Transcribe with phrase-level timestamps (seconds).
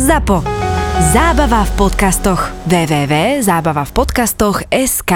[0.00, 0.40] ZAPO.
[1.12, 2.48] Zábava v podcastoch.
[2.64, 5.12] www.zábavavpodcastoch.sk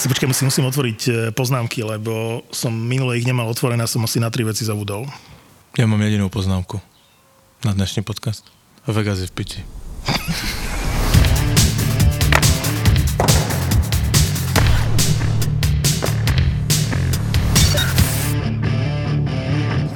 [0.00, 4.00] Si počkaj, musím, musím otvoriť e, poznámky, lebo som minule ich nemal otvorené a som
[4.00, 5.04] asi na tri veci zabudol.
[5.76, 6.80] Ja mám jedinú poznámku
[7.60, 8.48] na dnešný podcast.
[8.88, 9.60] Vegas je v piči.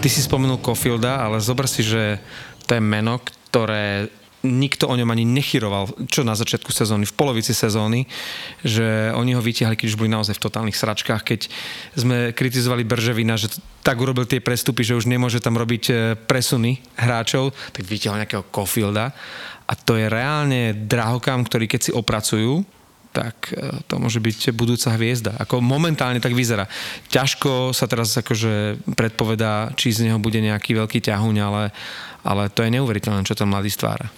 [0.04, 2.20] Ty si spomenul Cofielda, ale zober si, že
[2.68, 4.12] to je meno, ktoré
[4.44, 8.04] nikto o ňom ani nechyroval, čo na začiatku sezóny, v polovici sezóny,
[8.60, 11.40] že oni ho vytiahli, keď už boli naozaj v totálnych sračkách, keď
[11.96, 15.92] sme kritizovali Berževina, že tak urobil tie prestupy, že už nemôže tam robiť e,
[16.28, 19.16] presuny hráčov, tak vytiahol nejakého Cofielda.
[19.64, 22.60] A to je reálne drahokam, ktorý keď si opracujú,
[23.14, 25.38] tak e, to môže byť budúca hviezda.
[25.38, 26.66] Ako momentálne tak vyzerá.
[27.14, 31.70] Ťažko sa teraz akože predpovedá, či z neho bude nejaký veľký ťahuň, ale,
[32.26, 34.10] ale to je neuveriteľné, čo ten mladý stvára.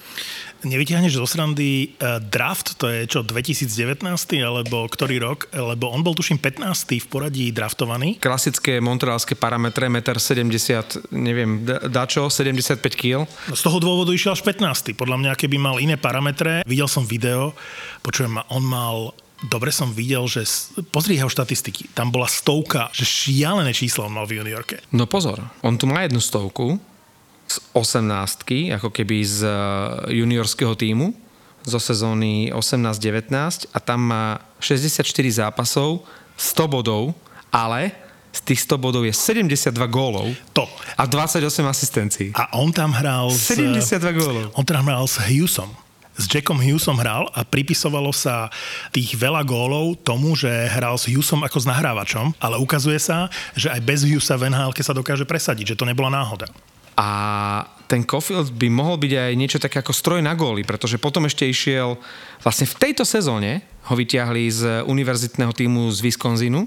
[0.67, 4.03] Nevytiahneš zo srandy uh, draft, to je čo, 2019
[4.43, 5.47] alebo ktorý rok?
[5.55, 6.67] Lebo on bol tuším 15.
[6.99, 8.19] v poradí draftovaný.
[8.19, 11.51] Klasické montrealské parametre, 1,70 m, neviem,
[11.87, 13.31] dačo, 75 kg.
[13.55, 14.99] Z toho dôvodu išiel až 15.
[14.99, 17.55] Podľa mňa, keby mal iné parametre, videl som video,
[18.03, 19.15] počujem, on mal
[19.45, 20.49] dobre som videl, že
[20.89, 24.81] pozri jeho štatistiky, tam bola stovka, že šialené číslo on mal v juniorke.
[24.97, 26.81] No pozor, on tu má jednu stovku,
[27.47, 29.55] z 18 ako keby z eh,
[30.23, 31.15] juniorského týmu
[31.67, 35.03] zo sezóny 18-19 a tam má 64
[35.43, 36.07] zápasov,
[36.39, 37.11] 100 bodov,
[37.51, 37.91] ale
[38.31, 40.63] z tých 100 bodov je 72 gólov to.
[40.95, 42.29] a 28 asistencií.
[42.39, 44.55] A on tam hral 72 s, gólov.
[44.55, 45.73] On tam hral s Hughesom
[46.17, 48.49] s Jackom Hughesom hral a pripisovalo sa
[48.89, 53.69] tých veľa gólov tomu, že hral s Hughesom ako s nahrávačom, ale ukazuje sa, že
[53.69, 56.49] aj bez Hughesa v nhl sa dokáže presadiť, že to nebola náhoda.
[56.97, 57.09] A
[57.87, 61.47] ten Cofield by mohol byť aj niečo také ako stroj na góly, pretože potom ešte
[61.47, 61.95] išiel,
[62.43, 66.67] vlastne v tejto sezóne ho vyťahli z univerzitného týmu z Wisconsinu,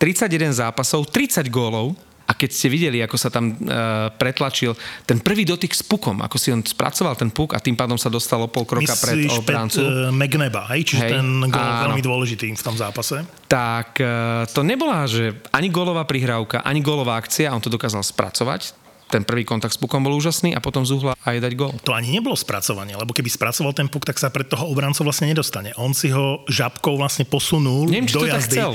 [0.00, 3.70] 31 zápasov, 30 gólov, a keď ste videli, ako sa tam e,
[4.18, 4.74] pretlačil
[5.06, 8.10] ten prvý dotyk s pukom, ako si on spracoval ten puk a tým pádom sa
[8.10, 9.78] dostalo pol kroka Myslíš pred obráncu.
[9.78, 10.82] Myslíš uh, Magneba, hej?
[10.90, 13.22] Čiže hej, ten gól veľmi dôležitý v tom zápase.
[13.46, 14.06] Tak e,
[14.50, 19.46] to nebola, že ani gólová prihrávka, ani gólová akcia, on to dokázal spracovať ten prvý
[19.46, 21.70] kontakt s pukom bol úžasný a potom z uhla aj dať gol.
[21.86, 25.30] To ani nebolo spracovanie, lebo keby spracoval ten puk, tak sa pred toho obrancu vlastne
[25.30, 25.70] nedostane.
[25.78, 28.58] On si ho žabkou vlastne posunul Neviem, do jazdy.
[28.58, 28.74] chcel.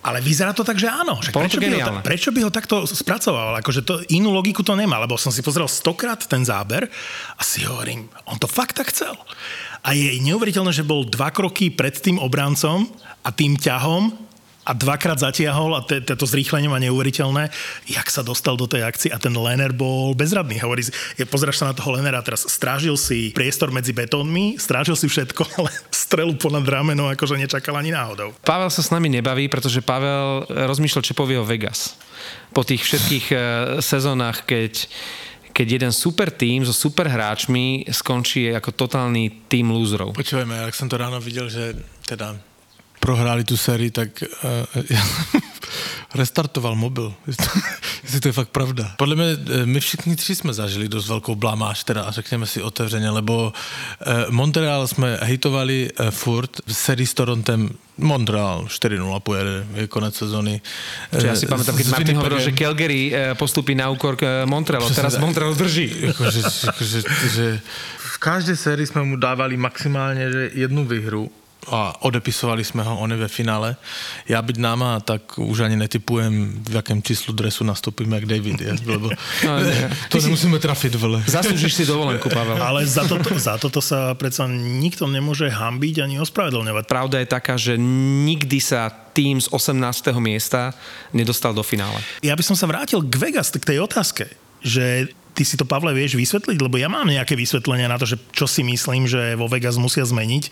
[0.00, 1.20] Ale vyzerá to tak, že áno.
[1.20, 3.60] Že prečo, by ho, prečo by ho takto spracoval?
[3.60, 6.88] Akože to, inú logiku to nemá, lebo som si pozrel stokrát ten záber
[7.36, 9.12] a si hovorím, on to fakt tak chcel.
[9.84, 12.88] A je neuveriteľné, že bol dva kroky pred tým obrancom
[13.24, 14.29] a tým ťahom
[14.60, 17.48] a dvakrát zatiahol a to zrýchlenie má neuveriteľné,
[17.88, 20.60] jak sa dostal do tej akcie a ten Lener bol bezradný.
[20.60, 20.84] Hovorí,
[21.16, 25.42] je, pozráš sa na toho Lenera teraz, strážil si priestor medzi betónmi, strážil si všetko,
[25.58, 28.36] ale strelu ponad rameno akože nečakal ani náhodou.
[28.44, 31.96] Pavel sa s nami nebaví, pretože Pavel rozmýšľal, čo povie o Vegas.
[32.52, 33.40] Po tých všetkých uh,
[33.80, 34.86] sezónach, keď
[35.50, 40.14] keď jeden super tým so super hráčmi skončí ako totálny tým lúzrov.
[40.14, 41.74] Počúvajme, ak som to ráno videl, že
[42.06, 42.38] teda
[43.00, 45.02] prohráli tu sérii, tak uh, ja
[46.14, 47.14] restartoval mobil.
[48.04, 48.94] Jestli to je fakt pravda.
[48.98, 53.10] Podle mě eh, my všichni tři jsme zažili dost velkou blamáž, teda řekněme si otevřeně,
[53.10, 59.86] lebo uh, Montreal jsme hejtovali uh, furt v sérii s Torontem Montreal 4-0 pojede, je
[59.86, 60.64] konec sezóny.
[61.12, 64.16] Čiže ja si pamätám, keď Martin hovoril, že Calgary postupí na úkor
[64.48, 65.92] Montrealu, teraz Montreal drží.
[66.08, 66.40] Jako, že,
[66.80, 67.46] že, že
[67.98, 71.28] v každej sérii jsme mu dávali maximálně že jednu výhru
[71.68, 73.76] a odepisovali sme ho, on je ve finále.
[74.24, 78.72] Ja byť náma, tak už ani netypujem, v jakém číslu dresu nastúpime, jak David je,
[78.88, 79.12] lebo
[79.46, 79.52] no,
[80.08, 80.64] to Ty nemusíme si...
[80.64, 81.20] trafiť vole.
[81.28, 82.56] Zaslúžiš si dovolenku, Pavel.
[82.56, 86.88] Ale za toto, za toto sa predsa nikto nemôže hambiť ani ospravedlňovať.
[86.88, 89.76] Pravda je taká, že nikdy sa tým z 18.
[90.16, 90.72] miesta
[91.12, 92.00] nedostal do finále.
[92.24, 94.32] Ja by som sa vrátil k Vegas, k tej otázke,
[94.64, 96.60] že ty si to, Pavle, vieš vysvetliť?
[96.60, 100.04] Lebo ja mám nejaké vysvetlenia na to, že čo si myslím, že vo Vegas musia
[100.04, 100.44] zmeniť.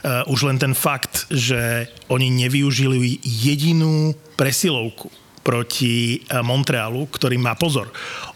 [0.00, 7.56] Uh, už len ten fakt, že oni nevyužili jedinú presilovku proti eh, Montrealu, ktorý má
[7.56, 7.88] pozor,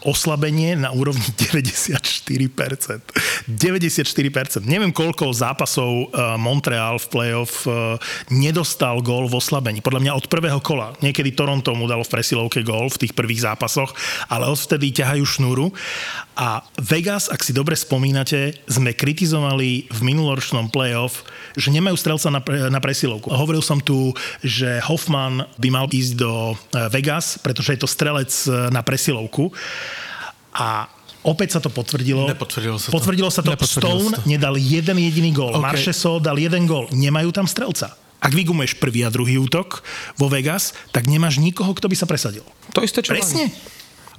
[0.05, 3.49] oslabenie na úrovni 94%.
[3.49, 4.65] 94%.
[4.65, 6.05] Neviem, koľko zápasov eh,
[6.41, 7.97] Montreal v playoff eh,
[8.33, 9.85] nedostal gól v oslabení.
[9.85, 10.97] Podľa mňa od prvého kola.
[11.01, 13.93] Niekedy Toronto mu dalo v presilovke gól v tých prvých zápasoch,
[14.29, 15.69] ale odvtedy ťahajú šnúru.
[16.35, 21.23] A Vegas, ak si dobre spomínate, sme kritizovali v minuloročnom playoff,
[21.55, 23.31] že nemajú strelca na, na presilovku.
[23.31, 24.11] Hovoril som tu,
[24.43, 26.59] že Hoffman by mal ísť do
[26.95, 29.51] Vegas, pretože je to strelec e, na presilovku.
[30.55, 30.87] A
[31.27, 32.31] opäť sa to potvrdilo.
[32.31, 32.93] Nepotvrdilo sa to.
[32.95, 33.51] Potvrdilo sa to.
[33.51, 34.29] Nepotvrdilo Stone sa to.
[34.31, 35.51] nedal jeden jediný gól.
[35.51, 35.59] OK.
[35.59, 35.65] Okay.
[35.67, 36.87] Marcheso dal jeden gól.
[36.95, 37.91] Nemajú tam strelca.
[38.23, 39.83] Ak vygumuješ prvý a druhý útok
[40.17, 42.47] vo Vegas, tak nemáš nikoho, kto by sa presadil.
[42.73, 43.51] To isté, čo Presne.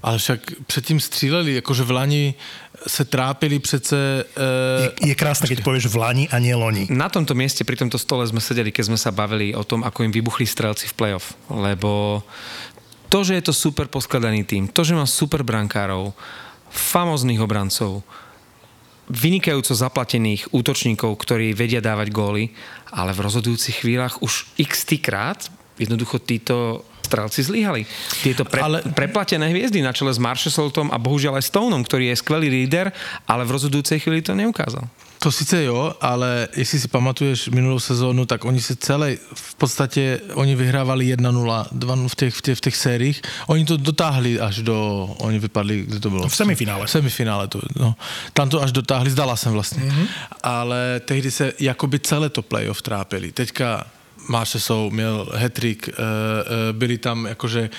[0.02, 2.34] Ale však předtím stříleli, jakože v Lani
[2.86, 4.24] se trápili přece...
[4.82, 6.86] Je, Uh, je krásne, keď povieš v Lani a nie Loni.
[6.92, 10.04] Na tomto mieste, pri tomto stole sme sedeli, keď sme sa bavili o tom, ako
[10.04, 11.34] im vybuchli strelci v playoff.
[11.48, 12.22] Lebo
[13.08, 16.12] to, že je to super poskladaný tým, to, že má super brankárov,
[16.68, 18.04] famóznych obrancov,
[19.08, 22.50] vynikajúco zaplatených útočníkov, ktorí vedia dávať góly,
[22.90, 25.46] ale v rozhodujúcich chvíľach už x krát
[25.78, 27.86] jednoducho títo strelci zlyhali.
[28.26, 28.82] Tieto pre, ale...
[28.90, 32.90] Preplatené hviezdy na čele s Marshalsom a bohužiaľ aj Stoneom, ktorý je skvelý líder,
[33.30, 34.82] ale v rozhodujúcej chvíli to neukázal.
[35.26, 40.20] To sice jo, ale jestli si pamatuješ minulou sezónu, tak oni se celé, v podstatě,
[40.34, 43.22] oni vyhrávali 1-0 2-0 v těch, v, těch, v těch sériích.
[43.46, 46.28] Oni to dotáhli až do, oni vypadli, kde to bylo?
[46.28, 46.86] V semifinále.
[46.86, 47.94] V semifinále to, no.
[48.32, 49.82] Tam to až dotáhli, zdala jsem vlastně.
[49.82, 50.06] Mm-hmm.
[50.42, 53.32] Ale tehdy se jakoby celé to playoff trápili.
[53.32, 53.86] Teďka
[54.28, 57.70] Marchesov měl hetrik, uh, uh, byli tam jakože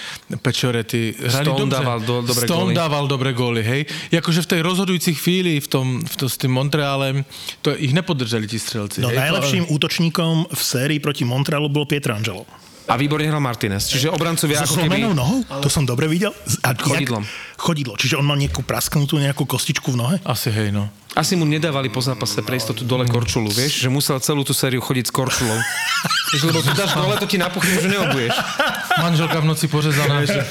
[0.41, 1.77] pečorety, hrali Stone dobře.
[1.77, 2.73] dával do- dobré Stone góly.
[2.73, 3.85] dával dobré góly, hej.
[4.11, 7.25] Jakože v tej rozhodující chvíli v tom, v to, s tým Montrealem,
[7.61, 9.01] to ich nepodržali ti strelci.
[9.01, 9.17] No hej.
[9.17, 12.45] najlepším útočníkom v sérii proti Montrealu bol Pietrangelo.
[12.87, 13.91] A výborne hral Martinez.
[13.91, 15.11] Čiže obrancovia So ako keby...
[15.11, 15.43] nohou?
[15.59, 16.31] To som dobre videl.
[16.63, 17.19] A Chodidlom.
[17.59, 17.99] Chodidlo.
[17.99, 20.15] Čiže on mal nejakú prasknutú nejakú kostičku v nohe?
[20.23, 20.87] Asi hej, no.
[21.11, 23.83] Asi mu nedávali po zápase pre istotu dole korčulu, vieš?
[23.83, 25.59] Že musel celú tú sériu chodiť s korčulou.
[26.27, 28.35] Vieš, lebo tu dáš dole, to ti napuchne, že neobuješ.
[29.05, 30.43] Manželka v noci pořezaná ešte.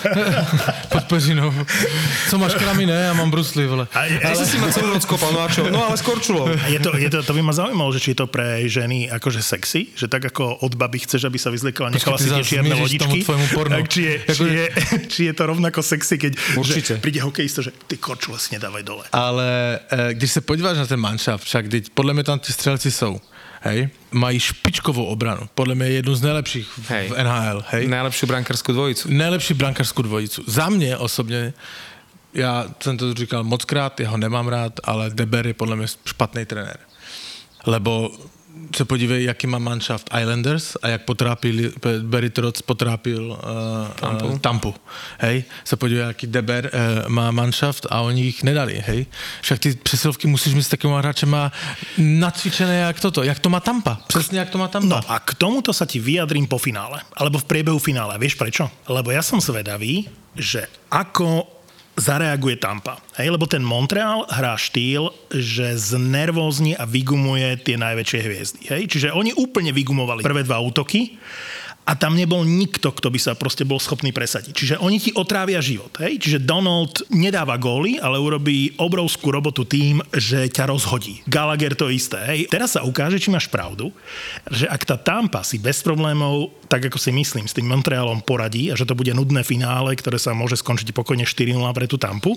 [0.93, 1.53] pod peřinou.
[2.31, 2.97] Co máš kramy, ne?
[2.97, 3.85] Ja mám brusly, vole.
[3.93, 5.69] A, Ja ale, si ma celú noc kopal, no a čo?
[5.69, 6.49] No ale s korčulou.
[6.49, 9.11] a je to, je to, to by ma zaujímalo, že či je to pre ženy
[9.13, 12.49] akože sexy, že tak ako od baby chceš, aby sa vyzliekala, nechala si tie zase
[12.49, 13.03] čierne lodičky.
[13.03, 13.73] tomu tvojmu pornu.
[13.77, 14.67] Tak či je, či, je,
[15.13, 16.93] či je to rovnako sexy, keď Určite.
[16.97, 19.05] Že príde hokejista, že ty korčule si nedávaj dole.
[19.13, 21.65] Ale eh, když se podíváš na ten manšaft, však
[21.95, 23.21] podle mě tam ti střelci jsou,
[23.61, 25.49] hej, mají špičkovou obranu.
[25.55, 27.09] Podle mě je jednu z nejlepších v, Hej.
[27.09, 27.89] v NHL, hej.
[27.89, 29.09] Najlepšiu brankárskú dvojicu.
[29.11, 30.43] Nejlepší brankářskou dvojicu.
[30.47, 31.53] Za mě osobně,
[32.35, 36.45] já jsem to říkal mockrát, já ho nemám rád, ale Deber je podle mě špatný
[36.45, 36.79] trenér.
[37.67, 38.11] Lebo
[38.77, 41.73] se podívej, jaký má manšaft Islanders a jak potrápil,
[42.03, 43.39] Barry Trotz potrápil uh,
[44.01, 44.27] Tampu.
[44.27, 44.75] Uh, Tampu.
[45.19, 49.07] Hej, se podívej, jaký Deber uh, má manšaft a oni jich nedali, hej.
[49.41, 51.53] Však ty přesilovky musíš mít s takovým hráčem má
[51.99, 54.01] nacvičené jak toto, jak to má Tampa.
[54.09, 54.89] Přesně jak to má Tampa.
[54.89, 58.19] No a k tomuto sa ti vyjadrím po finále, alebo v priebehu finále.
[58.19, 58.69] Vieš prečo?
[58.89, 61.56] Lebo ja som zvedavý, že ako
[61.97, 63.01] zareaguje Tampa.
[63.17, 68.61] Hej, lebo ten Montreal hrá štýl, že znervózni a vygumuje tie najväčšie hviezdy.
[68.69, 68.83] Hej?
[68.93, 71.17] Čiže oni úplne vygumovali prvé dva útoky
[71.87, 74.51] a tam nebol nikto, kto by sa proste bol schopný presadiť.
[74.51, 75.95] Čiže oni ti otrávia život.
[76.03, 76.19] Hej?
[76.19, 81.23] Čiže Donald nedáva góly, ale urobí obrovskú robotu tým, že ťa rozhodí.
[81.31, 82.19] Gallagher to isté.
[82.27, 82.51] Hej?
[82.51, 83.95] Teraz sa ukáže, či máš pravdu,
[84.51, 88.75] že ak tá Tampa si bez problémov, tak ako si myslím, s tým Montrealom poradí
[88.75, 92.35] a že to bude nudné finále, ktoré sa môže skončiť pokojne 4-0 pre tú Tampu,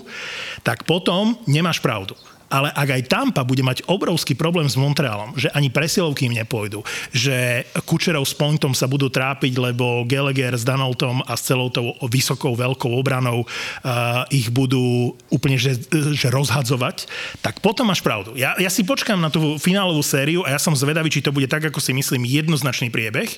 [0.62, 2.14] tak potom nemáš pravdu.
[2.50, 6.82] Ale ak aj Tampa bude mať obrovský problém s Montrealom, že ani presilovky im nepôjdu,
[7.14, 11.94] že Kučerov s Pointom sa budú trápiť, lebo Gallagher s Donaldom a s celou tou
[12.10, 15.78] vysokou veľkou obranou uh, ich budú úplne že,
[16.12, 17.06] že rozhadzovať,
[17.38, 18.34] tak potom máš pravdu.
[18.34, 21.46] Ja, ja si počkám na tú finálovú sériu a ja som zvedavý, či to bude
[21.46, 23.30] tak, ako si myslím, jednoznačný priebeh,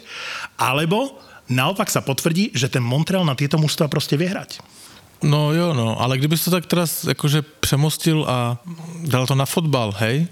[0.56, 1.20] alebo
[1.52, 4.32] naopak sa potvrdí, že ten Montreal na tieto mužstva proste vie.
[5.22, 8.58] No jo, no, ale kdybys to tak teraz jakože přemostil a
[9.06, 10.26] dal to na fotbal, hej?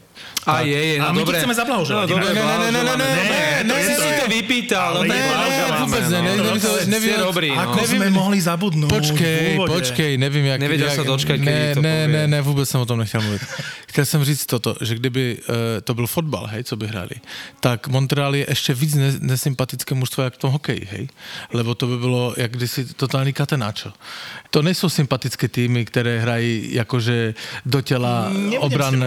[0.47, 1.39] A je, je, A no my ti dobre.
[1.39, 2.07] chceme zablahoželať.
[2.09, 3.65] No, dobre, Ne, ne, ne, ne, ne, ne, blahoželáme.
[3.65, 4.91] ne, to si to si to vypýtal.
[4.95, 6.43] No, nie, blahoželáme, vôbec ne, no.
[6.57, 7.61] ne, neviem dobrý, no.
[7.61, 10.61] Ako sme mohli zabudnúť Počkej, počkej, nevím, jak...
[10.61, 13.21] Nevěděl jak, se dočkat, kdy ne, to ne, ne, ne, vůbec jsem o tom nechtěl
[13.21, 13.43] mluvit.
[13.89, 15.55] Chtěl jsem říct toto, že kdyby uh,
[15.85, 17.17] to byl fotbal, hej, co by hráli,
[17.61, 21.09] tak Montreal je ještě víc ne, nesympatické mužstvo jak v tom hokeji, hej.
[21.53, 23.93] Lebo to by bylo jak kdysi totální katenáčo.
[24.51, 27.35] To nejsou sympatické týmy, které hrají jakože
[27.67, 28.31] do těla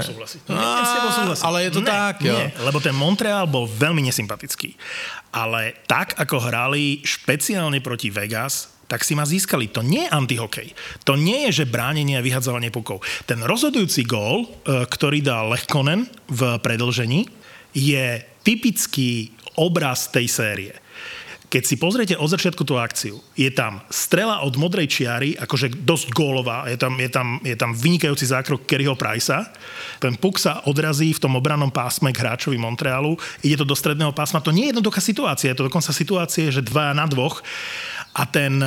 [0.03, 0.41] súhlasiť.
[0.49, 1.45] Nebudem s tebou súhlasiť.
[1.47, 2.35] ale je to Ne, tak, jo.
[2.35, 4.75] Nie, lebo ten Montreal bol veľmi nesympatický.
[5.33, 9.73] Ale tak, ako hrali špeciálne proti Vegas, tak si ma získali.
[9.73, 10.69] To nie je antihokej.
[11.07, 13.01] To nie je, že bránenie a vyhadzovanie pukov.
[13.25, 17.25] Ten rozhodujúci gól, e, ktorý dal Lechkonen v predlžení,
[17.73, 20.73] je typický obraz tej série.
[21.53, 26.09] Keď si pozriete od začiatku tú akciu, je tam strela od modrej čiary, akože dosť
[26.09, 29.45] gólová, je tam, je tam, je tam vynikajúci zákrok Kerryho Pricea,
[30.01, 34.09] ten puk sa odrazí v tom obrannom pásme k hráčovi Montrealu, ide to do stredného
[34.17, 37.45] pásma, to nie je jednoduchá situácia, je to dokonca situácie, že dva na dvoch.
[38.17, 38.57] A ten,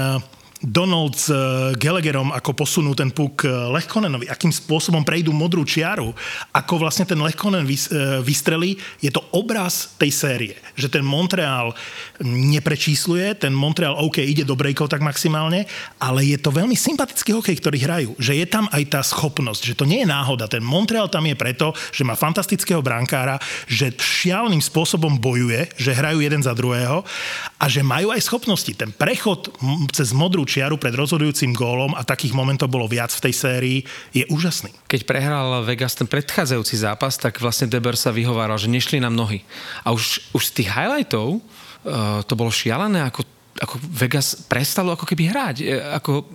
[0.65, 1.37] Donald s eh,
[1.77, 6.17] Gallagherom, ako posunú ten puk eh, Lechkonenovi, akým spôsobom prejdú modrú čiaru,
[6.57, 10.55] ako vlastne ten Lechkonen vys, eh, vystrelí, je to obraz tej série.
[10.73, 11.77] Že ten Montreal
[12.25, 15.69] neprečísluje, ten Montreal OK ide do breakov tak maximálne,
[16.01, 18.11] ale je to veľmi sympatický hokej, ktorý hrajú.
[18.17, 20.49] Že je tam aj tá schopnosť, že to nie je náhoda.
[20.49, 23.37] Ten Montreal tam je preto, že má fantastického brankára,
[23.69, 27.05] že šialným spôsobom bojuje, že hrajú jeden za druhého
[27.61, 28.73] a že majú aj schopnosti.
[28.73, 29.53] Ten prechod
[29.93, 33.79] cez modrú čiaru pred rozhodujúcim gólom a takých momentov bolo viac v tej sérii,
[34.15, 34.73] je úžasný.
[34.87, 39.43] Keď prehral Vegas ten predchádzajúci zápas, tak vlastne Deber sa vyhováral, že nešli nám nohy.
[39.83, 43.27] A už, už z tých highlightov uh, to bolo šialené, ako
[43.57, 45.57] ako Vegas prestalo ako keby hrať.
[45.65, 46.29] E, ako,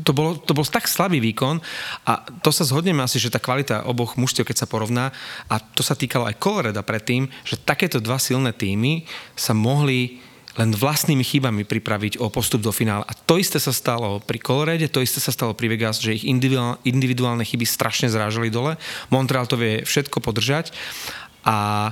[0.00, 1.60] to, bolo, to bol tak slabý výkon
[2.08, 5.12] a to sa zhodneme asi, že tá kvalita oboch mužstiev, keď sa porovná,
[5.48, 9.04] a to sa týkalo aj Coloreda predtým, že takéto dva silné týmy
[9.36, 10.23] sa mohli
[10.54, 13.02] len vlastnými chybami pripraviť o postup do finále.
[13.06, 16.24] A to isté sa stalo pri Colorade, to isté sa stalo pri Vegas, že ich
[16.86, 18.78] individuálne chyby strašne zrážali dole.
[19.10, 20.70] Montreal to vie všetko podržať
[21.42, 21.90] a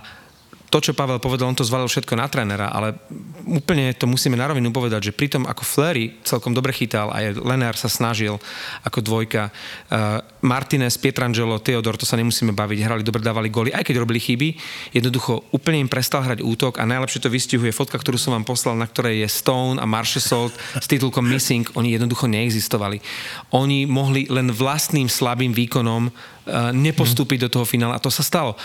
[0.73, 2.97] to, čo Pavel povedal, on to zvalil všetko na trénera, ale
[3.45, 7.77] úplne to musíme na rovinu povedať, že pritom ako Flery celkom dobre chytal, aj Lenár
[7.77, 8.41] sa snažil
[8.81, 13.85] ako dvojka, uh, Martinez, Pietrangelo, Theodor, to sa nemusíme baviť, hrali dobre, dávali góly, aj
[13.85, 14.49] keď robili chyby,
[14.97, 18.73] jednoducho úplne im prestal hrať útok a najlepšie to vystihuje fotka, ktorú som vám poslal,
[18.73, 20.49] na ktorej je Stone a Marshall
[20.81, 23.05] s titulkom Missing, oni jednoducho neexistovali.
[23.53, 27.45] Oni mohli len vlastným slabým výkonom uh, nepostúpiť hmm.
[27.45, 28.57] do toho finále a to sa stalo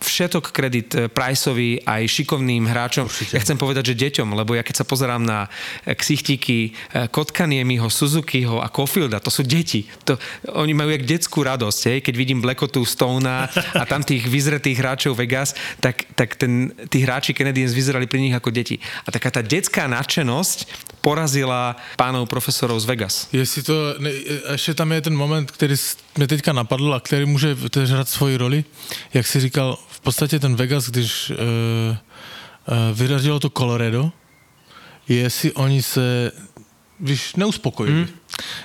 [0.00, 3.06] všetok kredit eh, Priceovi aj šikovným hráčom.
[3.06, 3.34] Určite.
[3.36, 5.46] Ja chcem povedať, že deťom, lebo ja keď sa pozerám na
[5.84, 9.86] eh, ksichtíky eh, Kotkaniemiho, Suzukiho a Cofielda, to sú deti.
[10.04, 10.20] To,
[10.54, 11.98] oni majú jak detskú radosť, hej?
[12.04, 17.32] keď vidím Blackotu, Stona a tam tých vyzretých hráčov Vegas, tak, tak ten, tí hráči
[17.32, 18.78] Canadiens vyzerali pri nich ako deti.
[19.04, 23.28] A taká tá detská nadšenosť porazila pánov profesorov z Vegas.
[23.28, 24.10] Jestli to, ne,
[24.56, 25.76] ještě tam je ten moment, který
[26.16, 28.64] mě teďka napadl a který může hrát svoji roli,
[29.12, 31.96] jak si říkal, v podstatě ten Vegas, když uh, uh,
[32.96, 34.12] vyrazilo to Colorado,
[35.08, 36.32] jestli oni se
[37.00, 37.96] víš, neuspokojili.
[37.96, 38.08] Hmm.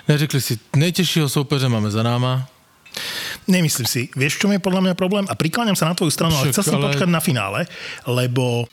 [0.07, 2.47] Neřekli si, nejtěžšího soupeře máme za náma,
[3.47, 4.09] Nemyslím si.
[4.17, 5.25] Vieš, čo je podľa mňa problém?
[5.29, 6.89] A prikláňam sa na tvoju stranu, ale chcel som ale...
[6.89, 7.69] počkať na finále,
[8.05, 8.65] lebo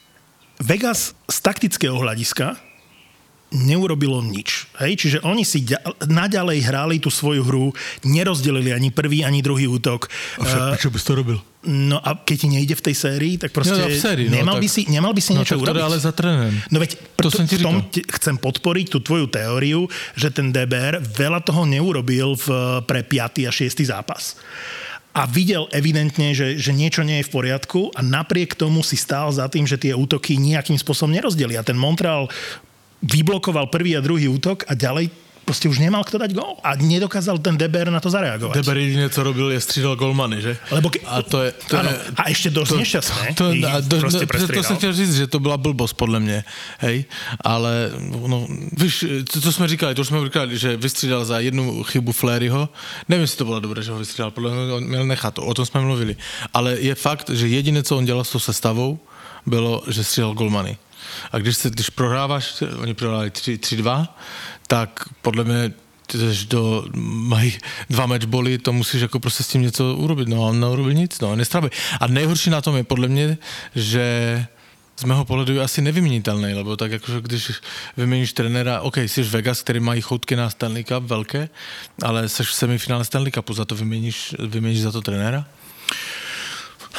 [0.61, 2.57] Vegas z taktického hľadiska
[3.55, 4.67] neurobilo nič.
[4.83, 4.93] Hej?
[4.99, 7.71] Čiže oni si ďa, naďalej hrali tú svoju hru,
[8.03, 10.11] nerozdelili ani prvý, ani druhý útok.
[10.43, 11.39] A však uh, prečo by to robil?
[11.67, 14.59] No a keď ti nejde v tej sérii, tak proste no, v sérii, no, nemal,
[14.59, 15.83] tak, by si, nemal by si no, niečo urobiť.
[15.83, 16.55] ale za trénem.
[16.71, 21.03] No veď to som ti v tom chcem podporiť tú tvoju teóriu, že ten DBR
[21.03, 22.47] veľa toho neurobil v,
[22.87, 23.47] pre 5.
[23.47, 23.83] a 6.
[23.83, 24.39] zápas
[25.17, 29.33] a videl evidentne, že, že niečo nie je v poriadku a napriek tomu si stál
[29.33, 31.65] za tým, že tie útoky nejakým spôsobom nerozdelia.
[31.65, 32.29] Ten Montreal
[33.13, 35.11] vyblokoval prvý a druhý útok a ďalej
[35.47, 36.59] proste už nemal kto dať gól.
[36.67, 38.59] A nedokázal ten Deber na to zareagovať.
[38.59, 40.59] Deber jediné, co robil, je střídal golmany, že?
[40.75, 40.99] Lebo ke...
[41.07, 43.23] a, to je, to je, a ešte dosť to, nešťastné.
[43.39, 46.45] To, to, a do, to, to som chtěl říct, že to byla blbosť podle mě,
[46.83, 47.05] hej,
[47.47, 47.95] ale
[48.27, 52.13] no, víš, to, to jsme říkali, to už jsme říkali, že vystřídal za jednu chybu
[52.13, 52.69] Fléryho.
[53.09, 55.67] Nevím, jestli to bylo dobré, že ho vystřídal, podle mě on měl nechat, o tom
[55.67, 56.17] jsme mluvili.
[56.55, 58.99] Ale je fakt, že jediné, co on dělal s tou sestavou,
[59.47, 60.77] bylo, že střídal golmany.
[61.33, 64.09] A když, se, když prohráváš, oni prohráli 3-2,
[64.67, 65.73] tak podle mě
[66.13, 67.59] když do, mají
[67.91, 70.29] dva matchboly, to musíš jako prostě s tím něco urobit.
[70.29, 71.71] No a on neurobil nic, no, nestravil.
[72.01, 73.39] A nejhorší na tom je podle mě,
[73.75, 74.47] že
[74.97, 77.53] z mého pohledu je asi nevyměnitelný, lebo tak jako, když
[77.97, 81.49] vyměníš trenéra, OK, jsi Vegas, který mají choutky na Stanley Cup velké,
[82.03, 85.45] ale jsi v semifinále Stanley Cupu, za to vyměníš, vyměníš za to trenéra?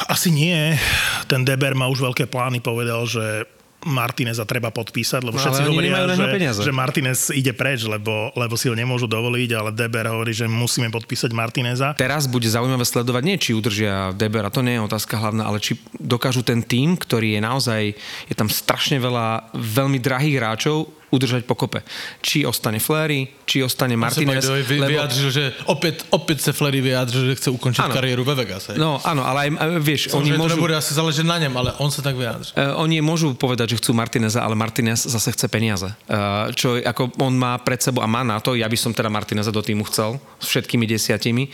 [0.08, 0.78] Asi nie.
[1.26, 3.42] Ten Deber má už veľké plány, povedal, že
[3.88, 8.68] Martineza treba podpísať, lebo no, všetci hovoria, že, že Martinez ide preč, lebo, lebo si
[8.68, 11.96] ho nemôžu dovoliť, ale Deber hovorí, že musíme podpísať Martineza.
[11.96, 15.80] Teraz bude zaujímavé sledovať nie, či udržia Debera, to nie je otázka hlavná, ale či
[15.96, 17.82] dokážu ten tým, ktorý je naozaj,
[18.28, 21.80] je tam strašne veľa veľmi drahých hráčov, udržať pokope.
[22.20, 24.44] Či ostane Flery, či ostane Martinez.
[24.44, 24.92] On sa lebo...
[24.92, 27.94] vyjadřil, že opäť, opäť sa Flery vyjadřil, že chce ukončiť ano.
[27.94, 28.68] kariéru ve Vegas.
[28.76, 30.56] No áno, ale aj, vieš, Som, oni môžu...
[30.56, 32.52] To nebude asi záležiť na ňom, ale on sa tak vyjadřil.
[32.52, 35.88] Uh, oni môžu povedať, že chcú Martineza, ale Martinez zase chce peniaze.
[36.08, 39.08] Uh, čo ako on má pred sebou a má na to, ja by som teda
[39.08, 41.48] Martineza do týmu chcel s všetkými desiatimi.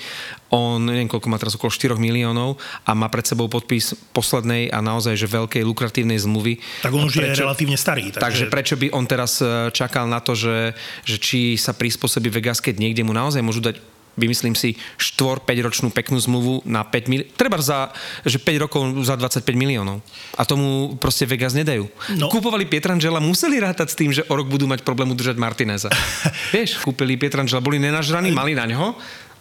[0.55, 2.55] On, neviem koľko má teraz, okolo 4 miliónov
[2.87, 6.63] a má pred sebou podpis poslednej a naozaj, že veľkej lukratívnej zmluvy.
[6.87, 8.15] Tak on už prečo, je relatívne starý.
[8.15, 8.23] Takže...
[8.23, 9.43] takže prečo by on teraz
[9.75, 13.83] čakal na to, že, že či sa prispôsobí Vegas, keď niekde mu naozaj môžu dať
[14.15, 17.91] vymyslím si 4-5 ročnú peknú zmluvu na 5 miliónov, treba za,
[18.23, 20.01] že 5 rokov za 25 miliónov.
[20.39, 21.91] A tomu proste Vegas nedajú.
[22.15, 22.31] No.
[22.31, 25.91] Kúpovali Pietrangela, museli rátať s tým, že o rok budú mať problém udržať Martineza.
[26.55, 28.95] Vieš, kúpili Pietrangela, boli nenažraní, mali na ňo,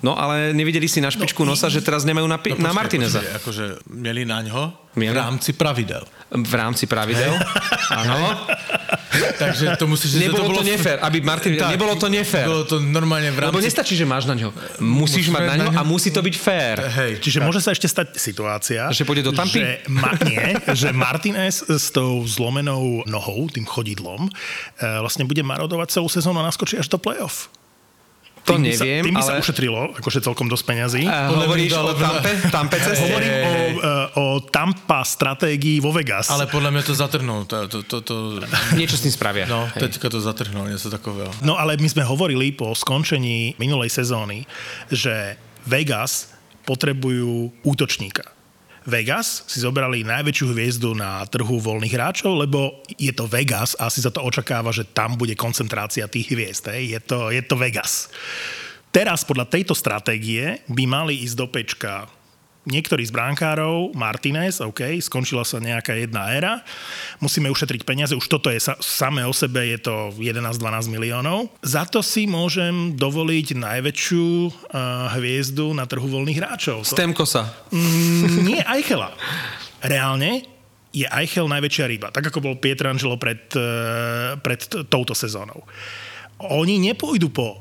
[0.04, 2.76] No ale nevideli si na špičku no, nosa, že teraz nemajú na, pi- no, na
[2.76, 3.24] Martineza.
[3.24, 5.16] Počkej, akože mieli na ňo mieli?
[5.16, 6.04] v rámci pravidel.
[6.28, 7.32] V rámci pravidel,
[8.04, 8.36] áno.
[9.14, 10.20] Takže to musíš...
[10.20, 11.56] Nebolo to, bolo to nefér, aby Martin...
[11.56, 12.46] Tak, nebolo to nefér.
[12.52, 13.56] Bolo to normálne v rámci...
[13.56, 14.52] Lebo nestačí, že máš na ňo.
[14.84, 16.78] Musíš mať na ňo a musí to byť fér.
[16.84, 17.46] Hej, čiže tak.
[17.48, 18.92] môže sa ešte stať situácia...
[18.92, 19.64] Že pôjde do tampy?
[19.64, 20.46] Že, ma, nie,
[20.76, 24.32] že Martinez s tou zlomenou nohou, tým chodidlom, e,
[25.00, 27.48] vlastne bude marodovať celú sezónu a naskočí až do play-off.
[28.44, 29.30] To tým neviem, by sa, tým by ale...
[29.32, 31.04] sa ušetrilo, akože celkom dosť peňazí.
[31.08, 32.32] Uh, hovoríš o Tampe?
[32.52, 33.08] Tampe ceste?
[33.08, 36.28] Hovorím o, uh, o Tampa stratégii vo Vegas.
[36.28, 37.48] Ale podľa mňa to zatrhnul.
[37.48, 38.16] To, to, to, to...
[38.76, 39.48] Niečo s tým spravia.
[39.48, 39.88] No, Hej.
[39.88, 41.32] teďka to zatrhnul, niečo takového.
[41.40, 44.44] No ale my sme hovorili po skončení minulej sezóny,
[44.92, 46.36] že Vegas
[46.68, 48.28] potrebujú útočníka.
[48.84, 54.04] Vegas si zobrali najväčšiu hviezdu na trhu voľných hráčov, lebo je to Vegas a asi
[54.04, 56.72] sa to očakáva, že tam bude koncentrácia tých hviezd.
[56.76, 58.12] Je to, je to Vegas.
[58.94, 62.06] Teraz podľa tejto stratégie by mali ísť do pečka
[62.64, 66.54] niektorý z bránkárov, Martinez, OK, skončila sa nejaká jedna éra,
[67.20, 71.52] musíme ušetriť peniaze, už toto je sa, samé o sebe, je to 11-12 miliónov.
[71.60, 74.52] Za to si môžem dovoliť najväčšiu uh,
[75.20, 76.88] hviezdu na trhu voľných hráčov.
[76.88, 77.52] Stemkosa.
[77.72, 79.12] Mm, nie Eichela.
[79.84, 80.48] Reálne
[80.96, 85.68] je Eichel najväčšia ryba, tak ako bol Pietrangelo pred, uh, pred touto sezónou.
[86.40, 87.60] Oni nepôjdu po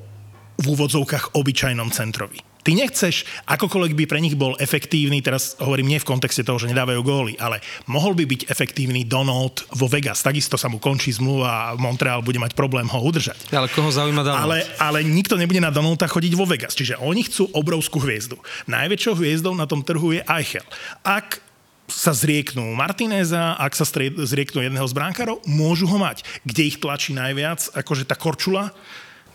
[0.62, 5.98] v úvodzovkách obyčajnom centrovi Ty nechceš, akokoľvek by pre nich bol efektívny, teraz hovorím nie
[5.98, 7.58] v kontexte toho, že nedávajú góly, ale
[7.90, 10.22] mohol by byť efektívny Donald vo Vegas.
[10.22, 13.50] Takisto sa mu končí zmluva a Montreal bude mať problém ho udržať.
[13.50, 14.46] Ale koho zaujíma Donald?
[14.46, 16.78] Ale, ale nikto nebude na Donalda chodiť vo Vegas.
[16.78, 18.38] Čiže oni chcú obrovskú hviezdu.
[18.70, 20.64] Najväčšou hviezdou na tom trhu je Eichel.
[21.02, 21.42] Ak
[21.90, 23.84] sa zrieknú Martineza, ak sa
[24.22, 26.24] zrieknú jedného z bránkárov, môžu ho mať.
[26.46, 28.70] Kde ich tlačí najviac, akože tá korčula,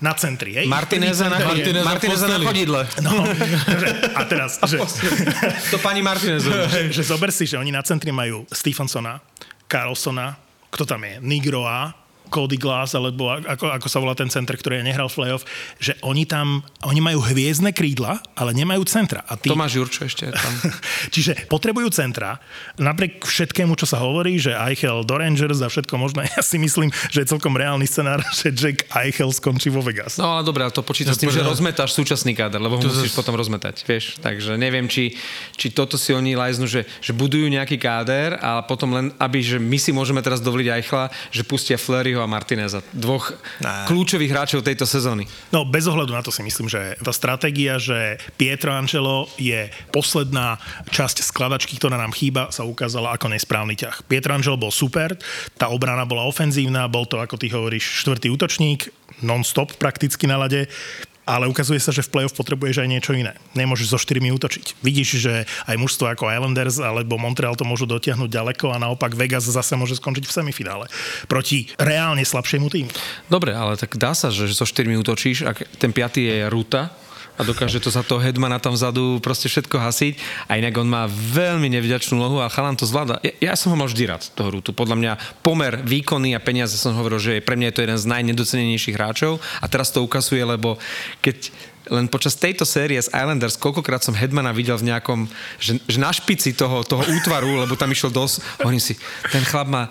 [0.01, 0.53] na centri.
[0.53, 0.65] Hej?
[0.69, 2.81] Martineza na, Martineza, Martineza na chodidle.
[3.01, 3.25] No,
[3.81, 4.77] že, a teraz, že,
[5.73, 6.49] to pani Martineza.
[6.67, 9.23] Že, že zober si, že oni na centri majú Stephensona,
[9.65, 10.35] Carlsona,
[10.69, 11.95] kto tam je, Nigroa,
[12.27, 15.43] Cody Glass, alebo ako, ako sa volá ten center, ktorý nehral v playoff,
[15.79, 19.23] že oni tam, oni majú hviezdne krídla, ale nemajú centra.
[19.25, 19.47] A tí...
[19.47, 20.53] Tomáš Jurčo ešte tam.
[21.15, 22.37] Čiže potrebujú centra.
[22.75, 26.91] Napriek všetkému, čo sa hovorí, že Eichel do Rangers a všetko možné, ja si myslím,
[27.09, 30.19] že je celkom reálny scenár, že Jack Eichel skončí vo Vegas.
[30.19, 33.15] No ale dobré, to počíta s tým, že rozmetáš súčasný káder, lebo ho to musíš
[33.15, 33.17] z...
[33.17, 34.19] potom rozmetať, vieš.
[34.19, 35.15] Takže neviem, či,
[35.55, 39.57] či toto si oni lajznú, že, že budujú nejaký káder a potom len, aby že
[39.61, 42.79] my si môžeme teraz dovoliť Eichla, že pustia Fleury Fleuryho a Martineza.
[42.89, 43.29] Dvoch
[43.61, 43.85] nah.
[43.85, 45.29] kľúčových hráčov tejto sezóny.
[45.53, 50.57] No bez ohľadu na to si myslím, že tá stratégia, že Pietro Angelo je posledná
[50.89, 54.01] časť skladačky, ktorá nám chýba, sa ukázala ako nesprávny ťah.
[54.09, 55.13] Pietro Angelo bol super,
[55.61, 58.89] tá obrana bola ofenzívna, bol to, ako ty hovoríš, štvrtý útočník,
[59.21, 60.65] non-stop prakticky na lade
[61.27, 63.35] ale ukazuje sa, že v play-off potrebuješ aj niečo iné.
[63.51, 64.79] Nemôžeš so štyrmi útočiť.
[64.79, 65.33] Vidíš, že
[65.67, 69.99] aj mužstvo ako Islanders alebo Montreal to môžu dotiahnuť ďaleko a naopak Vegas zase môže
[69.99, 70.85] skončiť v semifinále
[71.27, 72.91] proti reálne slabšiemu týmu.
[73.27, 76.95] Dobre, ale tak dá sa, že so štyrmi útočíš, ak ten piatý je Ruta,
[77.37, 80.13] a dokáže to za toho headmana tam vzadu proste všetko hasiť.
[80.49, 83.21] A inak on má veľmi nevďačnú lohu a chalan to zvláda.
[83.21, 84.73] Ja, ja som ho mal vždy rád, toho Rútu.
[84.73, 85.11] Podľa mňa
[85.45, 89.37] pomer výkony a peniaze som hovoril, že pre mňa je to jeden z najnedocenenejších hráčov
[89.61, 90.81] a teraz to ukazuje, lebo
[91.21, 91.53] keď
[91.87, 96.11] len počas tejto série z Islanders, koľkokrát som Headmana videl v nejakom, že, že na
[96.11, 98.99] špici toho, toho útvaru, lebo tam išiel dosť, hovorím si,
[99.31, 99.87] ten chlap má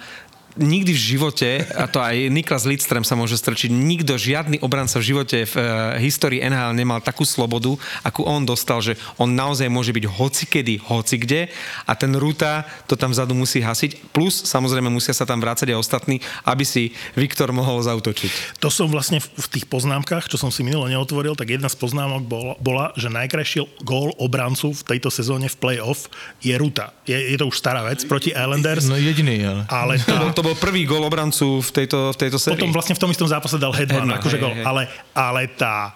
[0.56, 5.08] nikdy v živote, a to aj Niklas Lidström sa môže strčiť, nikto, žiadny obranca v
[5.14, 9.92] živote v uh, histórii NHL nemal takú slobodu, akú on dostal, že on naozaj môže
[9.92, 11.52] byť hocikedy, hocikde
[11.84, 14.12] a ten Ruta to tam vzadu musí hasiť.
[14.12, 18.60] Plus, samozrejme, musia sa tam vrácať aj ostatní, aby si Viktor mohol zautočiť.
[18.64, 22.24] To som vlastne v tých poznámkach, čo som si minulo neotvoril, tak jedna z poznámok
[22.24, 26.08] bola, bola že najkrajší gól obrancu v tejto sezóne v play-off
[26.40, 26.96] je Ruta.
[27.04, 28.88] Je, je to už stará vec proti Islanders.
[28.88, 29.62] No jediný, ale.
[29.68, 32.54] ale tá, to, bol, prvý gol obrancu v tejto, v tejto sérii.
[32.54, 34.54] Potom vlastne v tom istom zápase dal Hedman, Hedman akože gol.
[34.62, 35.90] Ale, ale tá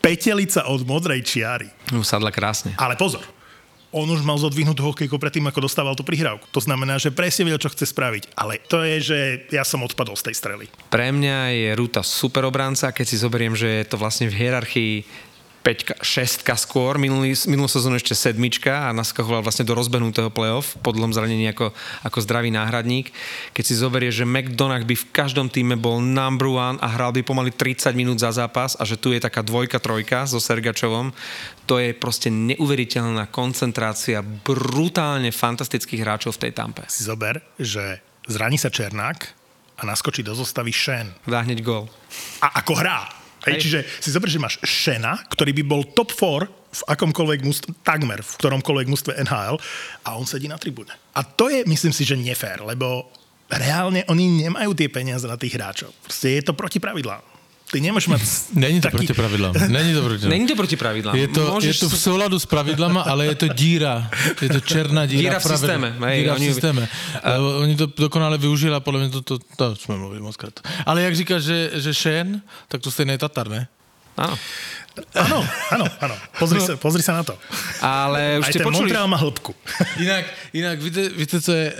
[0.00, 1.68] petelica od modrej čiary.
[1.92, 2.72] No, sadla krásne.
[2.80, 3.22] Ale pozor,
[3.92, 6.48] on už mal zodvihnutú hokejku predtým, ako dostával tú prihrávku.
[6.48, 8.32] To znamená, že presne vedel, čo chce spraviť.
[8.32, 9.18] Ale to je, že
[9.52, 10.66] ja som odpadol z tej strely.
[10.88, 14.94] Pre mňa je Ruta super obranca, keď si zoberiem, že je to vlastne v hierarchii
[15.62, 20.90] peťka, šestka skôr, minulý, minulú sezónu ešte sedmička a naskakoval vlastne do rozbehnutého playoff po
[20.90, 21.70] dlhom zranení ako,
[22.02, 23.14] ako zdravý náhradník.
[23.54, 27.22] Keď si zoberie, že McDonagh by v každom týme bol number one a hral by
[27.22, 31.14] pomaly 30 minút za zápas a že tu je taká dvojka, trojka so Sergačovom,
[31.70, 36.82] to je proste neuveriteľná koncentrácia brutálne fantastických hráčov v tej tampe.
[36.90, 39.18] Si zober, že zraní sa Černák
[39.78, 41.14] a naskočí do zostavy Shen.
[41.22, 41.86] Dá hneď gol.
[42.42, 43.21] A ako hrá.
[43.42, 47.70] Hej, čiže si zober, že máš Šena, ktorý by bol top 4 v akomkoľvek mústve,
[47.84, 49.56] takmer v ktoromkoľvek mústve NHL
[50.06, 50.94] a on sedí na tribúne.
[51.12, 53.12] A to je, myslím si, že nefér, lebo
[53.52, 55.92] reálne oni nemajú tie peniaze na tých hráčov.
[56.00, 57.31] Proste je to proti pravidlám.
[57.72, 58.20] Ty nemôžeš mať...
[58.68, 58.96] Není to taký...
[59.00, 59.52] proti pravidlám.
[59.80, 61.14] Není to proti Není to proti pravidlám.
[61.16, 64.12] Je to, Môžeš je to v souladu s pravidlama, ale je to díra.
[64.44, 65.20] Je to černá díra.
[65.24, 65.88] Díra v systéme.
[65.96, 66.82] Hej, díra oni- v systéme.
[67.24, 70.60] Lebo oni to dokonale využili a podľa mňa to, to, to, sme mluvili moc krát.
[70.84, 73.64] Ale jak říkáš, že, že Shen, tak to stejné je Tatar, ne?
[74.20, 74.36] Áno.
[75.16, 75.40] Áno,
[75.72, 76.16] áno, áno.
[76.36, 77.32] Pozri sa, pozri sa na to.
[77.80, 78.92] Ale už Aj ste ten počuli...
[78.92, 79.56] Montreal má hĺbku.
[79.96, 81.76] Inak, inak víte, víte, co je e,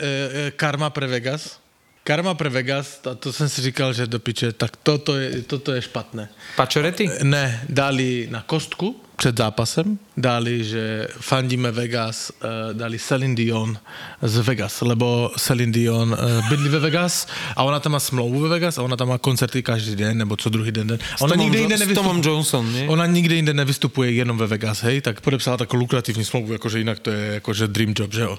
[0.57, 1.61] karma pre Vegas?
[2.05, 5.73] Karma pre Vegas, a to jsem si říkal, že do piče, tak toto je, toto
[5.73, 6.29] je špatné.
[6.57, 7.11] Pačorety?
[7.23, 13.79] Ne, dali na kostku před zápasem, dali, že fandíme Vegas, uh, dali Celine Dion
[14.23, 18.49] z Vegas, lebo Celine Dion uh, bydlí ve Vegas a ona tam má smlouvu ve
[18.49, 20.87] Vegas a ona tam má koncerty každý den, nebo co druhý den.
[20.87, 20.99] den.
[21.21, 21.95] Ona nikde s nevystupuje.
[21.95, 22.89] Tomom Johnson, nie?
[22.89, 26.99] Ona nikde jinde nevystupuje jenom ve Vegas, hej, tak podepsala takovou lukrativní smlouvu, jakože jinak
[26.99, 28.39] to je jakože dream job, že jo?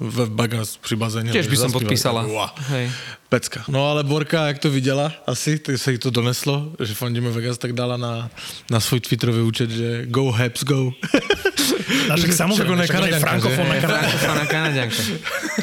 [0.00, 1.32] Ve Vegas při bazéně.
[1.32, 1.82] Tiež by som zaspívat.
[1.82, 2.22] podpísala.
[2.22, 2.50] Wow.
[2.68, 2.90] Hej.
[3.30, 3.62] Pecka.
[3.68, 7.58] No ale Borka, jak to viděla asi, tak se jí to doneslo, že fandíme Vegas,
[7.58, 8.30] tak dala na,
[8.70, 10.90] na svůj Twitterový účet, že go Habs go.
[12.10, 13.74] A však samozrejme, však je frankofónna.
[13.80, 15.02] Frankofónna Kanadianka.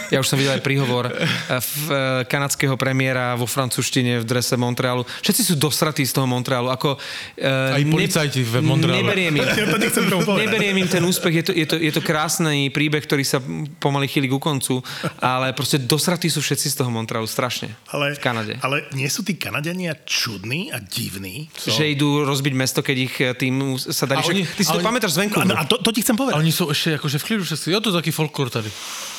[0.08, 1.27] Ja už som videl aj príhovor eh,
[1.60, 5.03] v, eh, kanadského premiéra vo francúzštine v drese Montrealu.
[5.03, 6.71] Všetci sú dosratí z toho Montrealu.
[6.71, 6.95] Ako,
[7.36, 9.03] eh, Aj policajti v Montrealu.
[9.03, 9.43] Neberiem im,
[10.15, 11.34] to neberiem im ten úspech.
[11.36, 13.43] Je to, je, to, je to krásny príbeh, ktorý sa
[13.84, 14.82] pomaly chýli ku koncu,
[15.20, 17.28] ale proste dosratí sú všetci z toho Montrealu.
[17.28, 17.76] Strašne.
[17.91, 18.54] Ale, v Kanade.
[18.63, 21.52] ale nie sú tí Kanadiania čudní a divní?
[21.67, 24.24] Že idú rozbiť mesto, keď ich eh, tým sa darí.
[24.24, 25.58] A oni- Ty si a to oni- pamätáš z A, Vancouveru?
[25.60, 26.36] a to, to ti chcem A povedať.
[26.39, 27.72] oni jsou ještě jakože v klidu všetci.
[27.72, 28.72] Jo, to je taký folklor tady.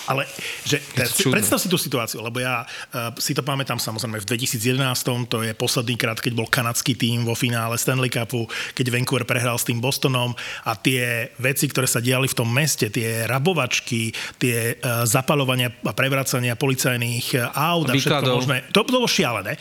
[0.08, 0.24] Ale
[0.64, 0.80] že,
[1.12, 1.36] čudné.
[1.36, 5.52] predstav si tú situáciu, lebo ja uh, si to pamätám samozrejme v 2011, to je
[5.52, 9.84] posledný krát, keď bol kanadský tým vo finále Stanley Cupu, keď Vancouver prehral s tým
[9.84, 10.32] Bostonom
[10.64, 15.92] a tie veci, ktoré sa diali v tom meste, tie rabovačky, tie uh, zapalovania a
[15.92, 19.60] prevracania policajných aut a všetko možné, to bolo šialené.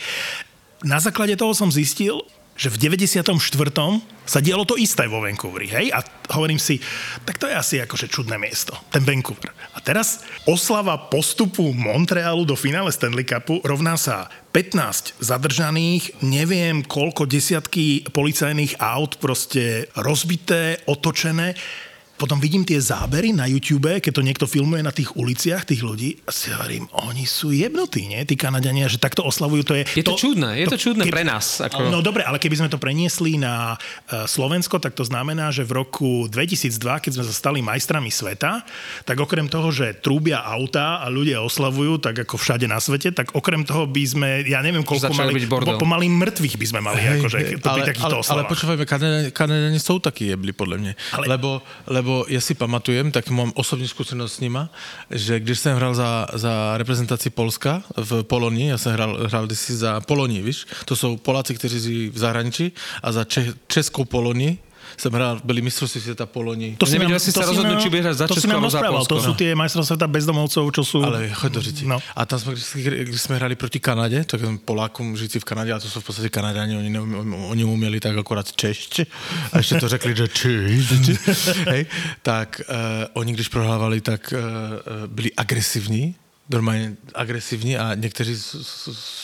[0.86, 2.22] Na základe toho som zistil,
[2.58, 3.38] že v 94.
[4.26, 5.86] sa dialo to isté vo Vancouveri, hej?
[5.94, 6.02] A
[6.34, 6.82] hovorím si,
[7.22, 9.54] tak to je asi akože čudné miesto, ten Vancouver.
[9.72, 17.30] A teraz oslava postupu Montrealu do finále Stanley Cupu rovná sa 15 zadržaných, neviem koľko
[17.30, 21.54] desiatky policajných aut proste rozbité, otočené.
[22.18, 26.18] Potom vidím tie zábery na YouTube, keď to niekto filmuje na tých uliciach, tých ľudí,
[26.20, 28.18] a si hovorím, oni sú jebnutí, nie?
[28.20, 29.86] Tí Kanadiania, že takto oslavujú, to je...
[29.94, 32.76] Je to čudné, je to čudné pre nás, ako- No dobre, ale keby sme to
[32.76, 37.58] preniesli na uh, Slovensko, tak to znamená, že v roku 2002, keď sme sa stali
[37.60, 38.66] majstrami sveta,
[39.04, 43.30] tak okrem toho, že trúbia auta a ľudia oslavujú, tak ako všade na svete, tak
[43.30, 45.70] okrem toho by sme, ja neviem, koľko mali, byť bordel.
[45.70, 48.50] po- pomaly mŕtvych by sme mali, akože, to pri ale, takýchto ale, ale oslavách.
[48.50, 50.98] počúvajme, Kanadani, Kanadani jsou taky jebli, podle mě.
[51.12, 51.28] Ale- Ale...
[51.28, 51.62] Lebo,
[52.08, 54.72] lebo ja si pamatujem, tak mám osobní zkušenost s nima,
[55.12, 59.76] že když jsem hrál za, za reprezentaci Polska v Polonii, já jsem hrál, hrál kdysi
[59.76, 64.58] za Polonii, víš, to jsou Poláci, kteří žijí v zahraničí a za Čech, Českou Polonii
[64.98, 66.76] jsem hrál, byli mistrovství světa Polonii.
[66.76, 68.48] To si Nevedel nám- si to sa rozhodnúť, či budeš hrať za To si Česko
[68.50, 69.14] nám alebo za Polsko.
[69.14, 69.34] to sú No.
[69.38, 70.98] tie majstrovstvá sveta bezdomovcov, čo sú...
[71.04, 71.60] Ale choď do.
[71.86, 71.96] No.
[72.16, 75.78] A tam jsme, když, jsme hráli proti Kanadě, tak těm Polákům žijící v Kanadě, a
[75.78, 76.98] to jsou v podstatě Kanadáni, oni,
[77.48, 79.00] oni uměli tak akorát češť,
[79.52, 80.90] a ještě to řekli, že češť,
[81.70, 81.86] hej,
[82.22, 82.74] tak uh,
[83.12, 84.40] oni, když prohrávali, tak uh,
[85.06, 86.14] byli agresivní,
[86.48, 88.36] normálně agresivní a někteří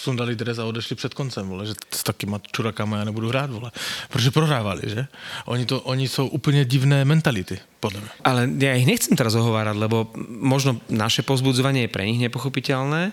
[0.02, 3.70] sundali dres a odešli před koncem, vole, že s takýma čurakama já nebudu hrát, vole.
[4.10, 5.06] Protože prohrávali, že?
[5.44, 8.10] Oni, to, oni jsou úplně divné mentality, podle mě.
[8.24, 13.12] Ale ja ich nechcem teraz ohovárať, lebo možno naše pozbudzovanie je pre nich nepochopiteľné,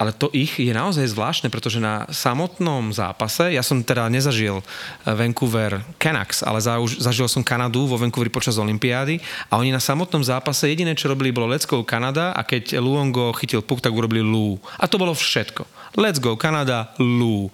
[0.00, 4.64] ale to ich je naozaj zvláštne, pretože na samotnom zápase, ja som teda nezažil eh,
[5.12, 9.20] Vancouver Canucks, ale zažil som Kanadu vo Vancouveri počas Olympiády
[9.52, 13.36] a oni na samotnom zápase jediné, čo robili, bolo Let's go Kanada a keď Luongo
[13.36, 14.56] chytil puk, tak urobili Lou.
[14.80, 15.68] A to bolo všetko.
[16.00, 17.52] Let's go Kanada, Lou.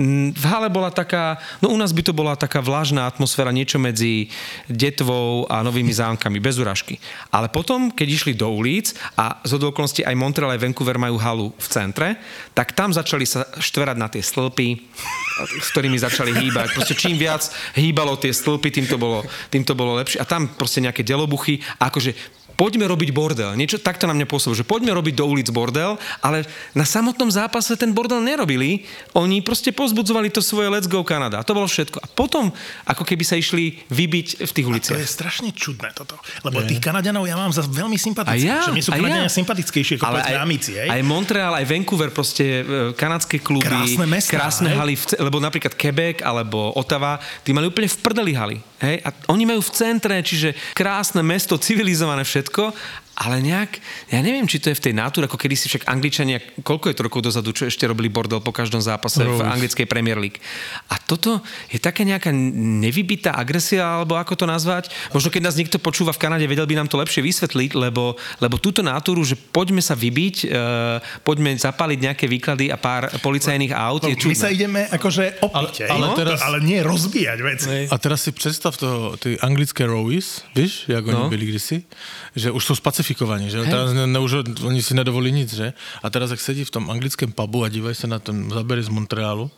[0.00, 3.76] Mm, V hale bola taká, no u nás by to bola taká vlážna atmosféra, niečo
[3.76, 4.32] medzi
[4.64, 6.96] Detvou a Novými zámkami, bez urážky.
[7.28, 11.46] Ale potom, keď išli do ulic a z okolností aj Montreal, aj Vancouver majú halu
[11.52, 12.08] v centre,
[12.56, 14.68] tak tam začali sa štverať na tie stĺpy,
[15.60, 16.72] s ktorými začali hýbať.
[16.72, 19.20] Proste čím viac hýbalo tie stĺpy, tým to bolo,
[19.52, 20.24] tým to bolo lepšie.
[20.24, 23.58] A tam proste nejaké delobuchy akože poďme robiť bordel.
[23.58, 26.46] Niečo takto na mňa pôsobilo, že poďme robiť do ulic bordel, ale
[26.78, 28.86] na samotnom zápase ten bordel nerobili.
[29.18, 31.42] Oni proste pozbudzovali to svoje Let's Go Canada.
[31.42, 31.98] A to bolo všetko.
[31.98, 32.54] A potom,
[32.86, 34.98] ako keby sa išli vybiť v tých To uliciach.
[35.02, 36.14] je strašne čudné toto.
[36.46, 38.46] Lebo tých Kanadianov ja mám za veľmi sympatických.
[38.46, 39.34] A ja, že sú a Kanadiania ja.
[39.42, 40.86] sympatickejšie ako povedzme Amici, hej?
[40.86, 45.74] aj Montreal, aj Vancouver, proste e, kanadské kluby, Krásne mestá, krásne haly, v, lebo napríklad
[45.74, 48.58] Quebec alebo Ottawa, tí mali úplne v prdeli haly.
[48.82, 48.98] Hej?
[49.06, 52.74] A oni majú v centre, čiže krásne mesto, civilizované všetko,
[53.22, 53.78] ale nejak,
[54.10, 56.96] ja neviem, či to je v tej natúre, ako kedy si však Angličania, koľko je
[56.96, 59.46] to rokov dozadu, čo ešte robili bordel po každom zápase v Rose.
[59.46, 60.42] anglickej Premier League.
[60.88, 64.84] A toto je taká nejaká nevybitá agresia, alebo ako to nazvať.
[65.10, 68.56] Možno keď nás niekto počúva v Kanade, vedel by nám to lepšie vysvetliť, lebo, lebo
[68.58, 70.46] túto natúru, že poďme sa vybiť, e,
[71.22, 74.56] poďme zapaliť nejaké výklady a pár policajných aut, je No, my sa čudné.
[74.56, 77.68] ideme akože opiť, Ale- ale No, teraz- ale nie rozbíjať veci.
[77.86, 81.28] A teraz si představ to, ty anglické rowies, víš, jak oni No.
[81.28, 81.82] byli kdysi,
[82.32, 83.11] že už jsou spacifikovaní,
[83.50, 83.64] že jo?
[83.64, 85.72] teraz ne, ne, už, oni si nedovolí nic, že?
[86.02, 88.88] A teraz jak sedí v tom anglickém pubu a dívají se na ten zábery z
[88.88, 89.50] Montrealu,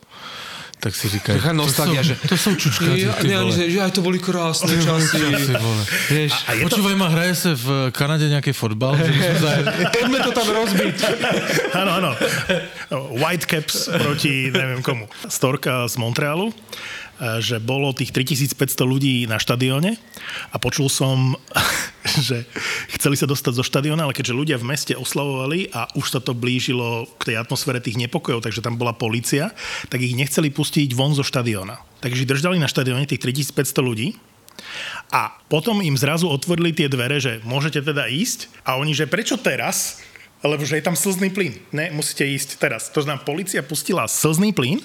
[0.79, 2.15] tak si říkají, Taká nostalgia, to, že...
[2.15, 3.51] jsou, to jsou čučkáci, Ja, ty vole.
[3.57, 5.17] že, že aj to boli krásne časy.
[5.17, 5.83] Ty vole.
[6.11, 8.93] Vieš, A to, Počúvaj ma, hraje se v Kanade nějaký fotbal?
[9.95, 10.95] Poďme to tam rozbiť.
[11.73, 12.11] áno, áno.
[13.17, 15.09] Whitecaps proti neviem komu.
[15.31, 16.53] Storka z Montrealu,
[17.39, 19.95] že bolo tých 3500 ľudí na štadióne
[20.51, 21.39] a počul som,
[22.27, 22.43] že
[22.99, 26.35] chceli sa dostať zo štadióna, ale keďže ľudia v meste oslavovali a už sa to
[26.35, 29.55] blížilo k tej atmosfére tých nepokojov, takže tam bola policia,
[29.87, 31.79] tak ich nechceli pustiť von zo štadióna.
[32.03, 34.07] Takže držali na štadióne tých 3500 ľudí
[35.11, 39.39] a potom im zrazu otvorili tie dvere, že môžete teda ísť a oni, že prečo
[39.39, 40.03] teraz?
[40.45, 41.57] Lebo že je tam slzný plyn.
[41.73, 42.93] Ne, musíte ísť teraz.
[42.93, 44.79] To znamená, policia pustila slzný plyn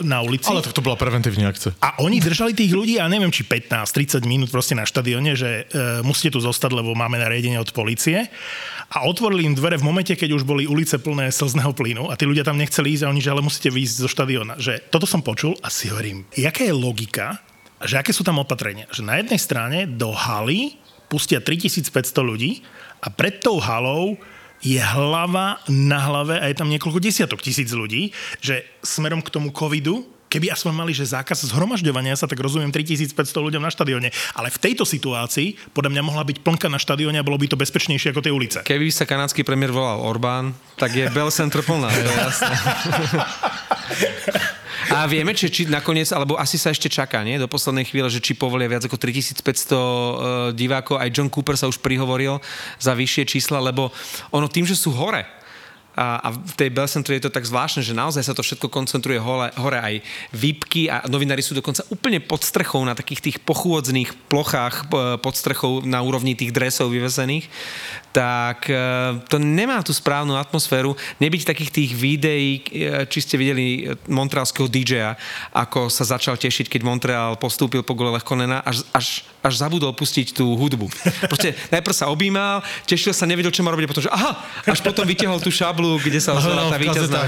[0.00, 0.46] na ulici.
[0.46, 1.74] Ale tak to byla preventivní akce.
[1.82, 6.02] A oni držali tých ľudí, ja neviem, či 15-30 minút proste na štadióne, že e,
[6.06, 8.30] musíte tu zostať, lebo máme nariadenie od policie.
[8.90, 12.26] A otvorili im dvere v momente, keď už boli ulice plné slzného plynu a tí
[12.26, 14.58] ľudia tam nechceli ísť a oni, že ale musíte výjsť zo štadióna.
[14.58, 17.38] Že toto som počul a si hovorím, jaká je logika,
[17.80, 18.90] že aké sú tam opatrenia.
[18.90, 21.90] Že na jednej strane do haly pustia 3500
[22.22, 22.62] ľudí
[23.00, 24.20] a pred tou halou
[24.60, 28.12] je hlava na hlave a je tam niekoľko desiatok tisíc ľudí,
[28.44, 33.18] že smerom k tomu covidu Keby aspoň mali, že zákaz zhromažďovania sa, tak rozumiem 3500
[33.34, 34.14] ľuďom na štadióne.
[34.38, 37.58] Ale v tejto situácii podľa mňa mohla byť plnka na štadióne a bolo by to
[37.58, 38.62] bezpečnejšie ako tie ulice.
[38.62, 41.90] Keby sa kanadský premiér volal Orbán, tak je Bell Center plná.
[44.88, 47.36] A vieme, či, či nakoniec, alebo asi sa ešte čaká, nie?
[47.36, 49.80] Do poslednej chvíle, že či povolia viac ako 3500 uh,
[50.56, 50.96] divákov.
[50.96, 52.40] Aj John Cooper sa už prihovoril
[52.80, 53.92] za vyššie čísla, lebo
[54.32, 55.28] ono tým, že sú hore,
[56.00, 58.72] a, a v tej Bell Center je to tak zvláštne, že naozaj sa to všetko
[58.72, 59.94] koncentruje hore, hore aj
[60.32, 65.34] výpky a novinári sú dokonca úplne pod strechou na takých tých pochôdznych plochách p- pod
[65.36, 67.52] strechou na úrovni tých dresov vyvesených,
[68.16, 68.74] tak e,
[69.28, 70.96] to nemá tú správnu atmosféru.
[71.20, 75.14] Nebyť takých tých videí, e, či ste videli e, montrealského DJ-a,
[75.52, 80.32] ako sa začal tešiť, keď Montreal postúpil po gole Lechkonena, až, až, až zabudol pustiť
[80.32, 80.90] tú hudbu.
[81.30, 85.06] Proste najprv sa objímal, tešil sa, nevedel, čo má robiť, potom, že aha, až potom
[85.06, 87.26] vytiahol tú šablu, kde sa ozvala tá víťazná.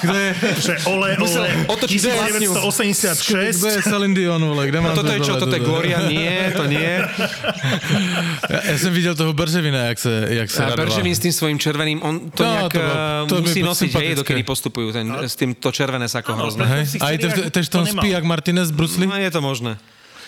[0.00, 2.50] Kde je, Že ole, ole, otočiť vlastňu.
[2.56, 3.60] 1986.
[3.60, 6.02] kde je Celine Dion, vole, kde A mám toto je čo, toto je Gloria?
[6.04, 6.98] Nie, to nie.
[8.44, 10.86] Ja, ja som videl toho Berževina, jak se, jak se A radoval.
[10.86, 13.90] Berževin s tým svojím červeným, on to No, nejak to bolo- eh, to musí nosiť,
[13.94, 16.64] hej, dokedy postupujú ten, s tým to červené sako hrozné.
[16.98, 17.14] Aj
[17.50, 19.06] tež to spí, jak Martinez Bruce Lee.
[19.06, 19.76] No je to možné.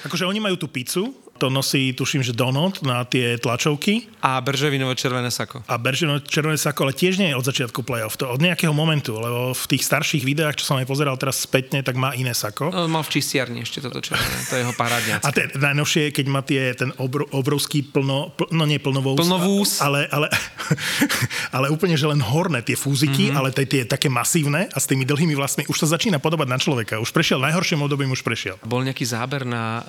[0.04, 4.96] Akože oni majú tú pizzu, to nosí, tuším, že Donut na tie tlačovky A Berževinové
[4.96, 5.62] červené sako.
[5.68, 9.14] a Beržino červené sako, ale tiež nie je od začiatku play-off, to od nejakého momentu,
[9.16, 12.72] lebo v tých starších videách, čo som aj pozeral teraz spätne, tak má iné sako.
[12.72, 14.36] No, mal v čistiarni ešte toto červené.
[14.48, 15.20] To je jeho parádňac.
[15.22, 19.84] A ten najnovšie, keď má tie, ten obro, obrovský plno, pl, no nie plnovous, Plnovús.
[19.84, 20.32] ale, ale,
[21.56, 23.38] ale úplne, že len horné tie fúziky, mm-hmm.
[23.38, 26.58] ale tie, tie také masívne a s tými dlhými vlastmi, už sa začína podobať na
[26.58, 26.94] človeka.
[27.02, 28.56] Už prešiel, najhorším obdobím už prešiel.
[28.64, 29.86] Bol nejaký záber na uh,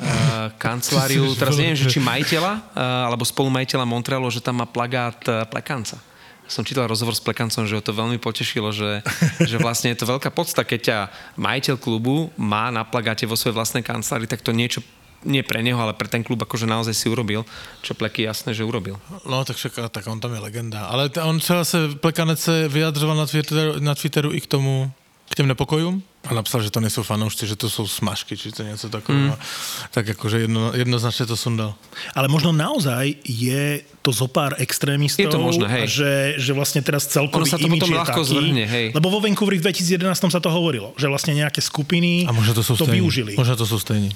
[0.58, 5.45] kanceláriu, teraz neviem, že či majiteľa, uh, alebo spolumajiteľa Montrealu, že tam má plagát uh,
[5.45, 6.02] Plekanca.
[6.47, 9.04] Som čítal rozhovor s Plekancom, že ho to veľmi potešilo, že,
[9.43, 10.97] že vlastne je to veľká podsta, keď ťa
[11.36, 14.80] majiteľ klubu má na plagáte vo svojej vlastnej kancelárii, tak to niečo
[15.28, 17.43] nie pre neho, ale pre ten klub akože naozaj si urobil,
[17.84, 18.95] čo Pleky jasné, že urobil.
[19.28, 20.88] No, tak však, tak on tam je legenda.
[20.88, 24.91] Ale on třeba se, Plekanec se vyjadřoval na Twitteru, na Twitteru i k tomu,
[25.30, 26.04] k těm nepokojům.
[26.28, 29.36] A napsal, že to nejsou fanoušci, že to jsou smažky, či to něco takového.
[29.36, 29.44] Mm.
[29.92, 31.74] Tak jakože jedno, jednoznačně to sundal.
[32.16, 35.24] Ale možno naozaj je to zo pár extrémistov.
[35.24, 35.88] Je to možné, hej.
[35.88, 38.86] Že, že vlastne teraz celkový Ono sa to potom ľahko taký, zvrhne, hej.
[38.96, 42.63] Lebo vo Vancouveri v 2011 sa to hovorilo, že vlastne nejaké skupiny A možno to
[42.63, 43.00] jsou to stejní.
[43.02, 43.32] využili.
[43.38, 44.12] Možno to jsou stejní.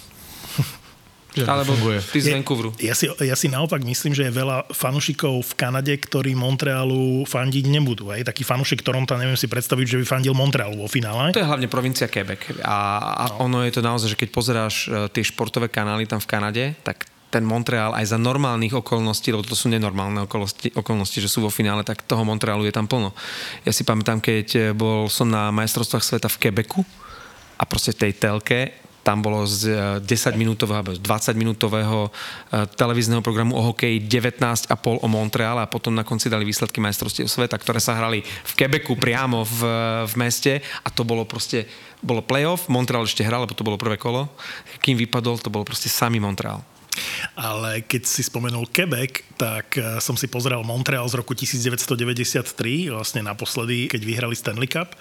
[1.32, 2.04] Že Alebo funguje.
[2.12, 2.76] ty z Vancouveru.
[2.84, 7.65] Ja si, ja si naopak myslím, že je veľa fanušikov v Kanade, ktorí Montrealu fandiť
[7.72, 8.12] nebudú.
[8.12, 8.28] Hej.
[8.28, 11.32] Taký fanušik Toronto, neviem si predstaviť, že by fandil Montrealu vo finále.
[11.32, 12.60] To je hlavne provincia Quebec.
[12.67, 13.48] A, a no.
[13.48, 17.08] ono je to naozaj, že keď pozeráš e, tie športové kanály tam v Kanade, tak
[17.32, 21.52] ten Montreal aj za normálnych okolností, lebo to sú nenormálne okolnosti, okolnosti, že sú vo
[21.52, 23.15] finále, tak toho Montrealu je tam plno.
[23.63, 26.84] Ja si pamätám, keď e, bol som na majstrovstvách sveta v Quebecu
[27.56, 32.10] a proste v tej telke tam bolo z e, 10-minútového alebo 20-minútového e,
[32.78, 34.70] televízneho programu o hokeji 19,5
[35.02, 38.94] o Montreal a potom na konci dali výsledky majstrovstiev sveta, ktoré sa hrali v Quebecu
[38.98, 39.60] priamo v,
[40.06, 41.66] v meste a to bolo proste
[42.02, 44.26] bolo playoff, Montreal ešte hral, lebo to bolo prvé kolo.
[44.82, 46.66] Kým vypadol, to bolo proste samý Montreal.
[47.38, 53.22] Ale keď si spomenul Quebec, tak eh, som si pozrel Montreal z roku 1993, vlastne
[53.24, 54.98] naposledy, keď vyhrali Stanley Cup.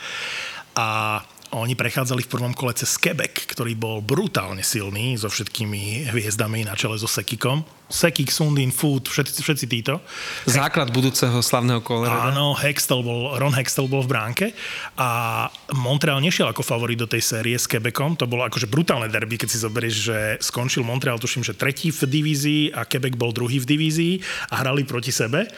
[0.78, 6.62] A oni prechádzali v prvom kole cez Quebec, ktorý bol brutálne silný so všetkými hviezdami
[6.62, 7.66] na čele so Sekikom.
[7.90, 9.98] Sekik, Sundin, Food, všetci, všetci títo.
[10.46, 12.30] Základ budúceho slavného kolera.
[12.30, 14.46] Áno, Hextel bol, Ron Hextel bol v bránke
[14.94, 18.14] a Montreal nešiel ako favorit do tej série s Quebecom.
[18.14, 22.06] To bolo akože brutálne derby, keď si zoberieš, že skončil Montreal, tuším, že tretí v
[22.06, 24.14] divízii a Quebec bol druhý v divízii
[24.54, 25.50] a hrali proti sebe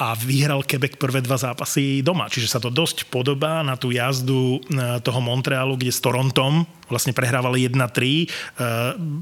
[0.00, 2.32] a vyhral Quebec prvé dva zápasy doma.
[2.32, 7.14] Čiže sa to dosť podobá na tú jazdu e, toho Montrealu, kde s Torontom vlastne
[7.14, 7.78] prehrávali 1-3.
[7.78, 8.26] E,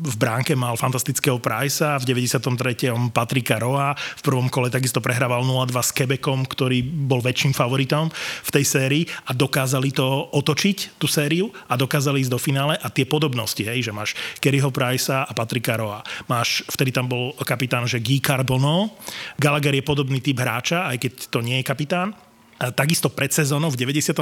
[0.08, 3.12] V bránke mal fantastického Pricea, v 93.
[3.12, 8.08] Patrika Roa, v prvom kole takisto prehrával 0-2 s Quebecom, ktorý bol väčším favoritom
[8.46, 12.88] v tej sérii a dokázali to otočiť, tú sériu a dokázali ísť do finále a
[12.88, 16.00] tie podobnosti, hej, že máš Kerryho Pricea a Patrika Roa.
[16.30, 18.96] Máš, vtedy tam bol kapitán, že Guy Carbono,
[19.36, 22.12] Gallagher je podobný typ hráča, aj keď to nie je kapitán.
[22.58, 24.18] A takisto pred sezónou v 93.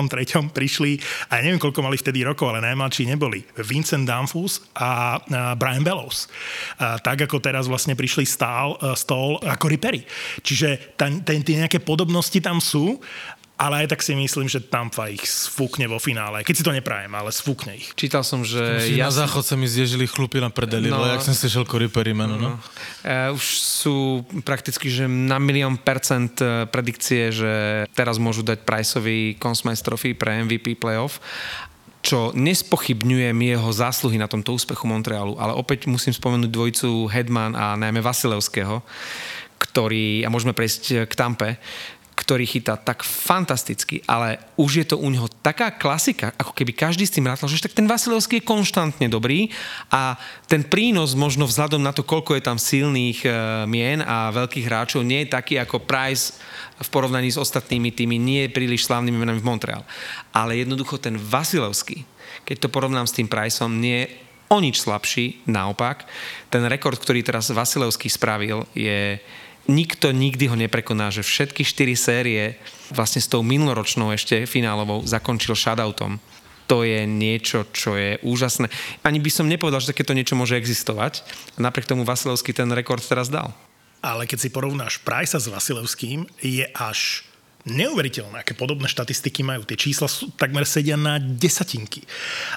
[0.52, 1.00] prišli,
[1.32, 5.16] a ja neviem, koľko mali vtedy rokov, ale najmladší neboli, Vincent Danfus a,
[5.56, 6.28] Brian Bellows.
[6.76, 10.04] A tak ako teraz vlastne prišli stál, stol ako Ripery.
[10.44, 13.00] Čiže tie nejaké podobnosti tam sú,
[13.56, 16.44] ale aj tak si myslím, že Tampa ich sfúkne vo finále.
[16.44, 17.88] Keď si to neprajem, ale sfúkne ich.
[17.96, 18.60] Čítal som, že...
[18.60, 21.06] Musí na záchod se mi zježili chlupy na prdeli, no, No.
[21.08, 22.60] jak jsem slyšel Cory Perry jméno, no.
[23.04, 27.52] Uh, už sú prakticky, že na milión percent eh, predikcie, že
[27.96, 31.20] teraz môžu dať Priceovi Consmice Trophy pre MVP playoff
[32.06, 37.74] čo nespochybňujem jeho zásluhy na tomto úspechu Montrealu, ale opäť musím spomenúť dvojicu Hedman a
[37.74, 38.78] najmä Vasilevského,
[39.58, 41.58] ktorý, a môžeme prejsť k Tampe,
[42.26, 47.06] ktorý chytá tak fantasticky, ale už je to u neho taká klasika, ako keby každý
[47.06, 49.54] s tým rátal, že tak ten Vasilevský je konštantne dobrý
[49.94, 50.18] a
[50.50, 53.30] ten prínos možno vzhľadom na to, koľko je tam silných e,
[53.70, 56.34] mien a veľkých hráčov, nie je taký ako Price
[56.82, 59.86] v porovnaní s ostatnými tými nie príliš slávnymi menami v Montreal.
[60.34, 62.02] Ale jednoducho ten Vasilevský,
[62.42, 66.06] keď to porovnám s tým Priceom, nie je o nič slabší, naopak.
[66.50, 69.22] Ten rekord, ktorý teraz Vasilevský spravil, je
[69.66, 72.58] nikto nikdy ho neprekoná, že všetky štyri série
[72.90, 76.18] vlastne s tou minuloročnou ešte finálovou zakončil shutoutom.
[76.66, 78.66] To je niečo, čo je úžasné.
[79.06, 81.22] Ani by som nepovedal, že takéto niečo môže existovať.
[81.62, 83.54] Napriek tomu Vasilevský ten rekord teraz dal.
[84.02, 87.22] Ale keď si porovnáš Pricea s Vasilevským, je až
[87.66, 89.66] neuveriteľné, aké podobné štatistiky majú.
[89.66, 92.06] Tie čísla sú, takmer sedia na desatinky.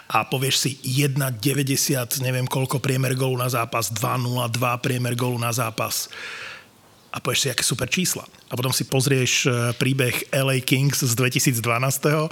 [0.09, 6.09] A povieš si 1,90, neviem koľko priemer gólu na zápas, 2,02 priemer gólu na zápas
[7.09, 8.25] a povieš si, aké super čísla.
[8.49, 11.61] A potom si pozrieš e, príbeh LA Kings z 2012.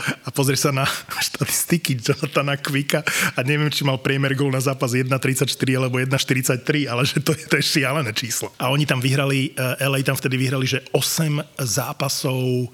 [0.06, 0.86] a pozrieš sa na
[1.28, 3.02] štatistiky Jonathana Quicka
[3.34, 7.44] a neviem, či mal priemer gól na zápas 1,34 alebo 1,43, ale že to je,
[7.50, 8.54] to je šialené číslo.
[8.62, 12.70] A oni tam vyhrali, e, LA tam vtedy vyhrali, že 8 zápasov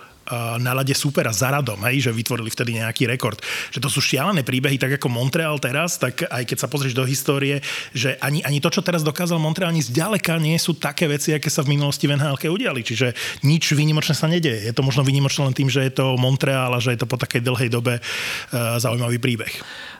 [0.60, 3.40] na lade supera za radom, hej, že vytvorili vtedy nejaký rekord.
[3.76, 7.04] Že to sú šialené príbehy, tak ako Montreal teraz, tak aj keď sa pozrieš do
[7.04, 7.60] histórie,
[7.92, 11.52] že ani, ani to, čo teraz dokázal Montreal, ani zďaleka nie sú také veci, aké
[11.52, 12.82] sa v minulosti v nhl udiali.
[12.86, 13.12] Čiže
[13.44, 14.64] nič výnimočné sa nedeje.
[14.64, 17.20] Je to možno výnimočné len tým, že je to Montreal a že je to po
[17.20, 19.54] takej dlhej dobe uh, zaujímavý príbeh.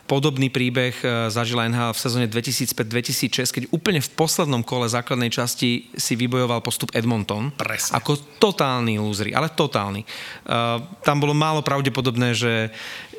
[0.04, 5.88] Podobný príbeh e, zažila NHL v sezóne 2005-2006, keď úplne v poslednom kole základnej časti
[5.96, 7.48] si vybojoval postup Edmonton.
[7.56, 7.96] Presne.
[7.96, 10.04] Ako totálny lúzry, ale totálny.
[10.44, 12.68] Uh, tam bolo málo pravdepodobné, že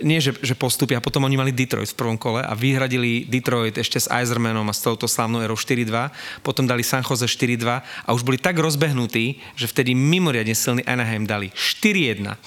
[0.06, 1.02] nie, že, že postupia.
[1.02, 4.86] Potom oni mali Detroit v prvom kole a vyhradili Detroit ešte s Eisermanom a s
[4.86, 5.90] touto slavnou erou 4-2.
[6.46, 7.66] Potom dali San Jose 4-2
[8.06, 12.38] a už boli tak rozbehnutí, že vtedy mimoriadne silný Anaheim dali 4-1.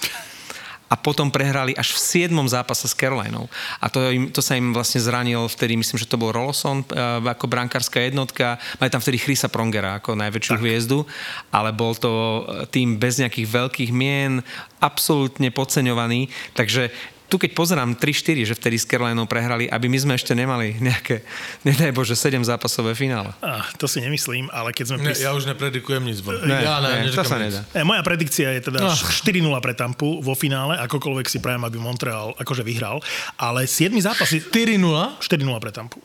[0.89, 2.33] A potom prehrali až v 7.
[2.49, 3.47] zápase s Carolinou.
[3.79, 7.21] A to, im, to sa im vlastne zranil vtedy, myslím, že to bol Roloson uh,
[7.21, 8.57] ako brankárska jednotka.
[8.81, 10.63] Mali tam vtedy Chrisa Prongera ako najväčšiu tak.
[10.65, 11.05] hviezdu,
[11.53, 14.41] ale bol to tým bez nejakých veľkých mien,
[14.81, 16.33] absolútne podceňovaný.
[16.57, 16.89] Takže
[17.29, 21.21] tu keď pozerám 3-4, že vtedy s Carolinou prehrali, aby my sme ešte nemali nejaké,
[21.69, 23.37] nedaj Bože, 7 zápasové finále.
[23.45, 24.97] Ah, to si nemyslím, ale keď sme...
[25.05, 26.25] Ne, ja už nepredikujem nic.
[26.25, 26.33] Bo.
[26.33, 27.69] Ne, ja ne, ne, to sa nedá.
[27.77, 28.89] E, moja predikcia je teda no.
[28.89, 33.05] 4-0 pre Tampu vo finále, akokoľvek si prajem, aby Montreal akože vyhral,
[33.37, 34.41] ale 7 zápasy...
[34.49, 34.81] 4-0?
[35.21, 36.01] 4-0 pre Tampu.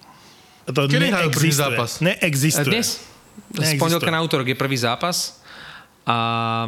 [0.68, 1.56] To Kedy neexistuje.
[1.56, 1.90] zápas?
[2.04, 2.68] Neexistuje.
[2.68, 3.00] Dnes?
[3.56, 5.40] Z pondelka na útorok je prvý zápas
[6.04, 6.68] a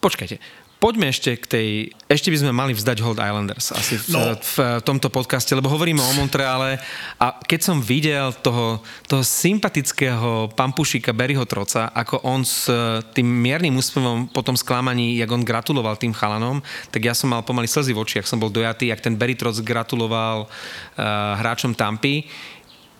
[0.00, 0.36] počkajte,
[0.84, 1.68] poďme ešte k tej...
[2.12, 4.36] Ešte by sme mali vzdať Hold Islanders asi v, no.
[4.36, 6.76] v, v tomto podcaste, lebo hovoríme o Montreale
[7.16, 12.68] a keď som videl toho, toho sympatického pampušika Berryho Troca, ako on s
[13.16, 16.60] tým miernym úspevom po tom sklamaní, jak on gratuloval tým chalanom,
[16.92, 19.56] tak ja som mal pomaly slzy v očiach, som bol dojatý, jak ten Berry Troc
[19.64, 22.28] gratuloval uh, hráčom Tampy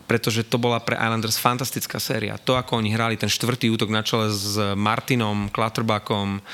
[0.05, 2.37] pretože to bola pre Islanders fantastická séria.
[2.45, 6.45] To, ako oni hrali ten štvrtý útok na čele s Martinom, Klatterbackom,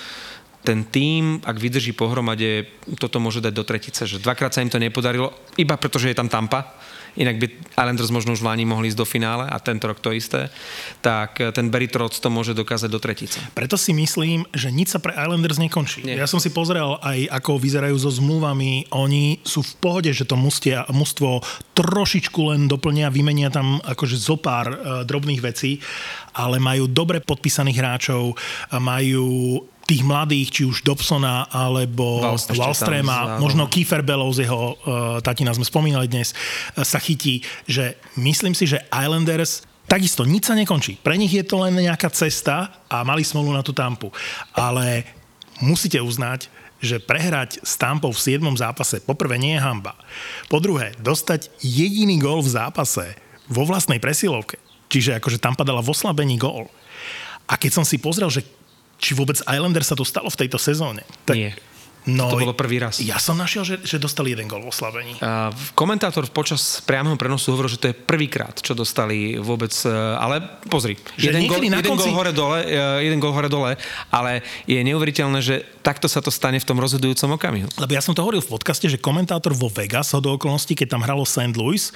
[0.60, 2.68] ten tým, ak vydrží pohromade,
[3.00, 6.28] toto môže dať do tretice, že dvakrát sa im to nepodarilo, iba pretože je tam
[6.28, 6.76] Tampa,
[7.18, 10.14] inak by Islanders možno už v Lani mohli ísť do finále a tento rok to
[10.14, 10.46] isté,
[11.02, 13.38] tak ten Barry Trotz to môže dokázať do tretice.
[13.56, 16.06] Preto si myslím, že nič sa pre Islanders nekončí.
[16.06, 16.20] Nie.
[16.20, 18.90] Ja som si pozrel aj, ako vyzerajú so zmluvami.
[18.94, 21.42] Oni sú v pohode, že to mustia, mužstvo
[21.74, 25.80] trošičku len doplnia, vymenia tam akože zo pár uh, drobných vecí,
[26.36, 28.38] ale majú dobre podpísaných hráčov,
[28.78, 29.58] majú
[29.90, 32.22] tých mladých, či už Dobsona alebo
[32.54, 38.54] Wallstrema, možno Kiefer Bellows, jeho uh, tatina sme spomínali dnes, uh, sa chytí, že myslím
[38.54, 41.02] si, že Islanders takisto nič sa nekončí.
[41.02, 44.14] Pre nich je to len nejaká cesta a mali smolu na tú tampu.
[44.54, 45.02] Ale
[45.58, 46.46] musíte uznať,
[46.78, 48.40] že prehrať s Tampou v 7.
[48.54, 49.98] zápase poprvé nie je hamba.
[50.46, 53.18] Po druhé, dostať jediný gól v zápase
[53.50, 56.70] vo vlastnej presilovke, čiže akože Tampa dala v oslabení gól.
[57.50, 58.46] A keď som si pozrel, že
[59.00, 61.02] či vôbec Islander sa to stalo v tejto sezóne.
[61.24, 61.56] Tak, Nie.
[62.08, 62.96] No, to bolo prvý raz.
[63.04, 65.20] Ja som našiel, že, že dostali jeden gol v oslabení.
[65.20, 70.40] Uh, komentátor počas priamého prenosu hovoril, že to je prvýkrát, čo dostali vôbec, uh, ale
[70.72, 72.08] pozri, že jeden, gol, jeden, konci...
[72.08, 73.76] gol hore dole, uh, jeden gol hore dole,
[74.08, 77.68] ale je neuveriteľné, že takto sa to stane v tom rozhodujúcom okamihu.
[77.76, 80.96] Lebo ja som to hovoril v podcaste, že komentátor vo Vegas ho do okolností, keď
[80.96, 81.52] tam hralo St.
[81.52, 81.92] Louis,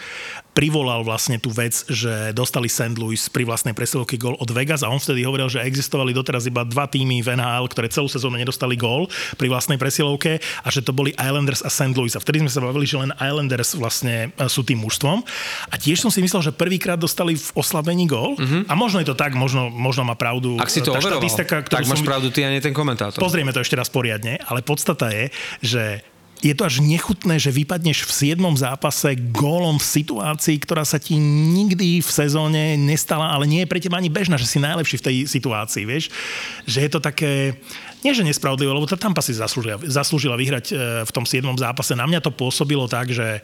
[0.54, 2.94] privolal vlastne tú vec, že dostali St.
[2.94, 6.62] Louis pri vlastnej presilovke gól od Vegas a on vtedy hovoril, že existovali doteraz iba
[6.62, 10.94] dva týmy v NHL, ktoré celú sezónu nedostali gól pri vlastnej presilovke a že to
[10.94, 11.92] boli Islanders a St.
[11.98, 12.14] Louis.
[12.14, 15.26] A vtedy sme sa bavili, že len Islanders vlastne e, sú tým mužstvom.
[15.68, 18.38] A tiež som si myslel, že prvýkrát dostali v oslabení gól.
[18.38, 18.70] Mm-hmm.
[18.70, 20.54] A možno je to tak, možno, možno má pravdu.
[20.62, 21.26] Ak si to overoval,
[21.66, 22.06] tak máš som...
[22.06, 23.18] pravdu ty a nie ten komentátor.
[23.18, 26.13] Pozrieme to ešte raz poriadne, ale podstata je, že
[26.44, 28.60] je to až nechutné, že vypadneš v 7.
[28.60, 33.80] zápase gólom v situácii, ktorá sa ti nikdy v sezóne nestala, ale nie je pre
[33.80, 36.12] teba ani bežná, že si najlepší v tej situácii, vieš?
[36.68, 37.56] Že je to také,
[38.04, 40.74] nie že nespravodlivé, lebo tá Tampa si zaslúžila, zaslúžila vyhrať e,
[41.08, 41.48] v tom 7.
[41.56, 41.96] zápase.
[41.96, 43.40] Na mňa to pôsobilo tak, že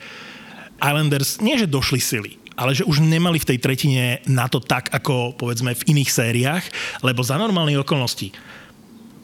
[0.76, 4.92] Islanders nie, že došli sily, ale že už nemali v tej tretine na to tak,
[4.92, 6.64] ako povedzme v iných sériách,
[7.00, 8.36] lebo za normálnych okolností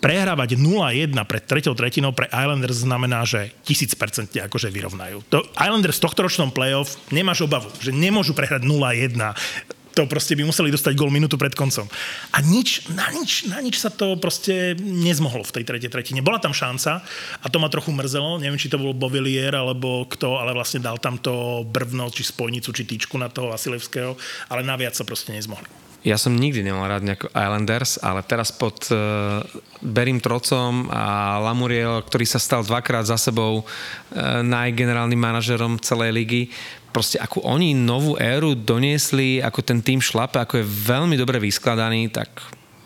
[0.01, 5.24] prehrávať 0-1 pred treťou tretinou pre Islanders znamená, že 1000% akože vyrovnajú.
[5.32, 9.16] To Islanders v tohto ročnom playoff nemáš obavu, že nemôžu prehrať 0-1
[9.97, 11.88] to proste by museli dostať gol minútu pred koncom.
[12.36, 16.20] A nič, na nič, na nič sa to proste nezmohlo v tej tretej tretine.
[16.20, 17.01] Bola tam šanca
[17.40, 18.36] a to ma trochu mrzelo.
[18.36, 22.76] Neviem, či to bol Bovillier alebo kto, ale vlastne dal tam to brvno, či spojnicu,
[22.76, 24.12] či týčku na toho Vasilevského,
[24.53, 25.86] ale naviac sa proste nezmohli.
[26.07, 29.42] Ja som nikdy nemal rád nejako Islanders, ale teraz pod uh,
[29.82, 33.66] Berim Trocom a Lamuriel, ktorý sa stal dvakrát za sebou uh,
[34.46, 36.42] najgenerálnym manažerom celej ligy,
[36.94, 42.07] proste ako oni novú éru doniesli, ako ten tým šlape, ako je veľmi dobre vyskladaný,
[42.14, 42.30] tak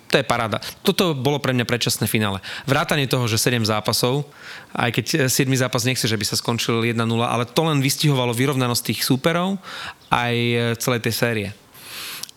[0.08, 0.56] to je paráda.
[0.80, 2.40] Toto bolo pre mňa predčasné finále.
[2.64, 4.26] Vrátanie toho, že 7 zápasov,
[4.72, 8.82] aj keď 7 zápas nechce, že by sa skončil 1-0, ale to len vystihovalo vyrovnanosť
[8.90, 9.60] tých súperov
[10.08, 10.34] aj
[10.80, 11.48] celej tej série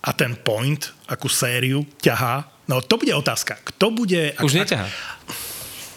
[0.04, 3.56] a ten point, akú sériu ťahá, no to bude otázka.
[3.64, 4.36] Kto bude...
[4.44, 4.88] Už ak, neťahá.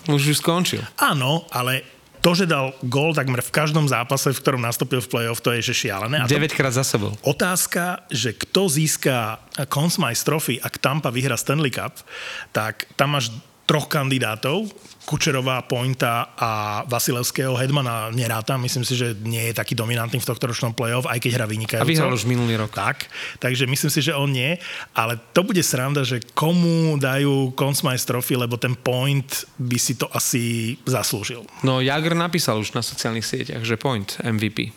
[0.07, 0.83] Už už skončil.
[0.95, 1.83] Áno, ale
[2.23, 5.71] to, že dal gól takmer v každom zápase, v ktorom nastúpil v play-off, to je
[5.71, 6.23] že šialené.
[6.23, 7.15] A 9 krát za sebou.
[7.23, 12.03] Otázka, že kto získa Consmice Trophy, ak Tampa vyhra Stanley Cup,
[12.51, 13.31] tak tam máš
[13.67, 14.71] troch kandidátov,
[15.07, 18.59] Kučerová, Pointa a Vasilevského Hedmana nerátam.
[18.59, 21.87] Myslím si, že nie je taký dominantný v tohto ročnom play-off, aj keď hrá vynikajúco.
[21.87, 22.75] A vyhral už minulý rok.
[22.75, 23.07] Tak,
[23.39, 24.59] takže myslím si, že on nie.
[24.99, 30.11] Ale to bude sranda, že komu dajú Consmice Trophy, lebo ten Point by si to
[30.11, 31.47] asi zaslúžil.
[31.63, 34.75] No Jagr napísal už na sociálnych sieťach, že Point MVP.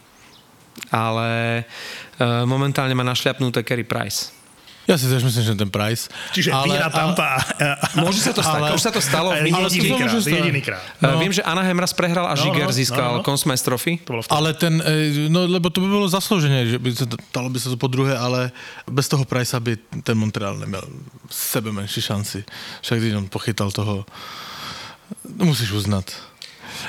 [0.93, 4.38] Ale uh, momentálne má našľapnuté Kerry Price.
[4.89, 6.09] Ja si tiež myslím, že ten Price.
[6.33, 7.37] Čiže ale, vyhra Tampa.
[7.93, 9.85] Môže sa to stať, ale, už sa to stalo v minulosti.
[9.85, 10.81] Jediný krát, jediný krát.
[10.97, 11.21] No.
[11.21, 13.25] Viem, že Anaheim raz prehral a Žiger no, no, získal no, no.
[13.25, 14.01] Consmice Trophy.
[14.33, 17.69] Ale ten, e, no lebo to by bolo zaslúženie, že by sa, dalo by sa
[17.69, 18.49] to po druhé, ale
[18.89, 20.81] bez toho Price by ten Montreal nemal
[21.29, 22.41] sebe menší šanci.
[22.81, 24.09] Však když on pochytal toho,
[25.37, 26.09] no musíš uznat.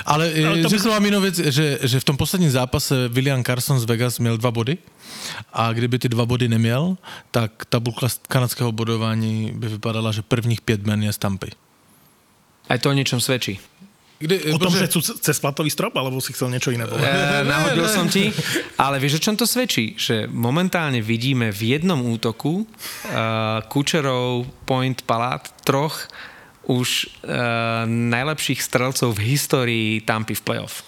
[0.05, 0.77] Ale, ale to by...
[0.89, 4.51] vám inú vec, že, že v tom posledním zápase William Carson z Vegas měl dva
[4.51, 4.77] body
[5.53, 6.97] a kdyby ty dva body neměl,
[7.31, 11.51] tak tabulka kanadského bodování by vypadala, že prvních pět men je z Tampy.
[12.69, 13.59] Aj to o niečom svedčí.
[14.21, 17.09] Kde, o tom, že sú cez platový strop, alebo si chcel niečo iné povedať?
[17.09, 18.29] E, nahodil som ti,
[18.77, 19.97] ale vieš, o čom to svedčí?
[19.97, 26.05] Že momentálne vidíme v jednom útoku uh, Kučerov, Point, Palát, troch
[26.69, 27.09] už uh,
[27.89, 30.85] najlepších strelcov v histórii Tampy v playoff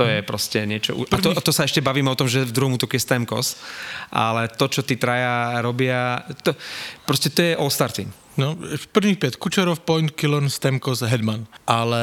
[0.00, 0.96] to je proste niečo...
[1.12, 3.60] A to, to sa ešte bavíme o tom, že v druhom útoku je Stemkos,
[4.08, 6.56] ale to, čo tí traja robia, to,
[7.04, 8.08] proste to je all-star team.
[8.40, 11.46] No, v prvních pět Kučerov, Point, Killon, Stemkos, Hedman.
[11.66, 12.02] Ale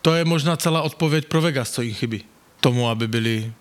[0.00, 2.24] to je možná celá odpověď pro Vegas, co jim chybí
[2.60, 3.52] tomu, aby byli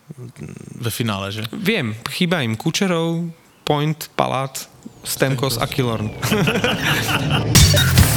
[0.76, 1.44] ve finále, že?
[1.54, 3.32] Viem, chýba im Kučerov,
[3.64, 4.70] Point, Palat,
[5.04, 6.12] Stemkos a Killorn.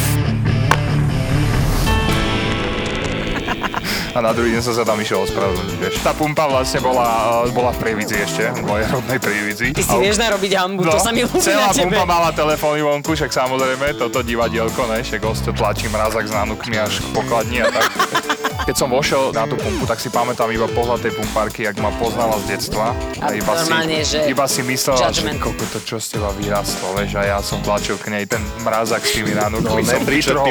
[4.21, 5.95] a na druhý deň som sa tam išiel ospravedlniť, vieš.
[6.05, 9.67] Tá pumpa vlastne bola, eh, bola v Prievidzi ešte, v mojej rodnej Prievidzi.
[9.73, 10.01] Ty si a...
[10.05, 11.97] vieš narobiť hambu, no, to sa mi ľúbi Celá na tebe.
[11.97, 15.25] pumpa mala telefóny vonku, však samozrejme, toto divadielko, ne, však
[15.57, 17.89] tlačí mrazak s nánukmi až k pokladni a tak.
[18.69, 21.89] Keď som vošiel na tú pumpu, tak si pamätám iba pohľad tej pumpárky, jak ma
[21.97, 22.93] poznala z detstva.
[23.21, 23.73] A, a iba, si,
[24.05, 25.41] že iba si myslela, judgment.
[25.41, 28.43] že koľko to čo z teba vyrastlo, vieš, a ja som tlačil k nej ten
[28.61, 29.81] mrazak s tými nánukmi.
[29.81, 30.05] No, som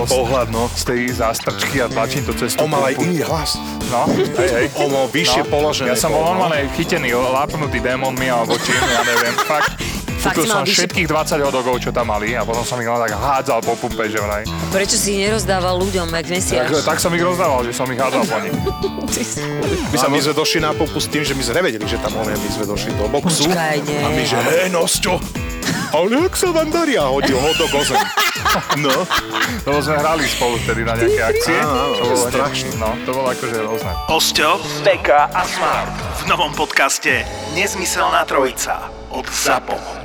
[0.10, 0.66] pohľad, no.
[0.74, 3.62] z tej zástrčky a tlačím to cez tú On mal aj iný hlas.
[3.94, 4.66] No, hej, hej.
[4.82, 5.50] On mal vyššie no.
[5.50, 5.94] položené.
[5.94, 9.78] Ja som bol normálne chytený, lápnutý démonmi alebo čím, ja neviem, fakt.
[10.20, 10.84] Fakt Kúpil som vyššie...
[10.84, 14.12] všetkých 20 hodogov, čo tam mali a potom som ich len tak hádzal po pumpe,
[14.12, 14.44] že vraj.
[14.68, 16.68] Prečo si ich nerozdával ľuďom, jak mesiac?
[16.68, 18.52] Tak, tak som ich rozdával, že som ich hádzal po nich.
[19.96, 22.20] my sa my sme došli na pumpu s tým, že my sme nevedeli, že tam
[22.20, 23.48] on je, my sme došli do boxu.
[23.48, 24.02] Počkaj, nie.
[24.04, 25.16] A my že, hej, Nosťo,
[25.90, 26.94] ale jak sa vám darí?
[27.00, 27.98] A hodil ho do gozem.
[28.80, 29.06] No.
[29.68, 31.60] To sme hrali spolu vtedy na nejaké akcie.
[31.60, 32.72] Áno, to bolo strašné.
[32.82, 33.92] No, to bolo akože rôzne.
[34.10, 34.50] Osťo,
[34.82, 35.94] Beka a Smart
[36.24, 39.99] v novom podcaste Nezmyselná trojica od ZAPO.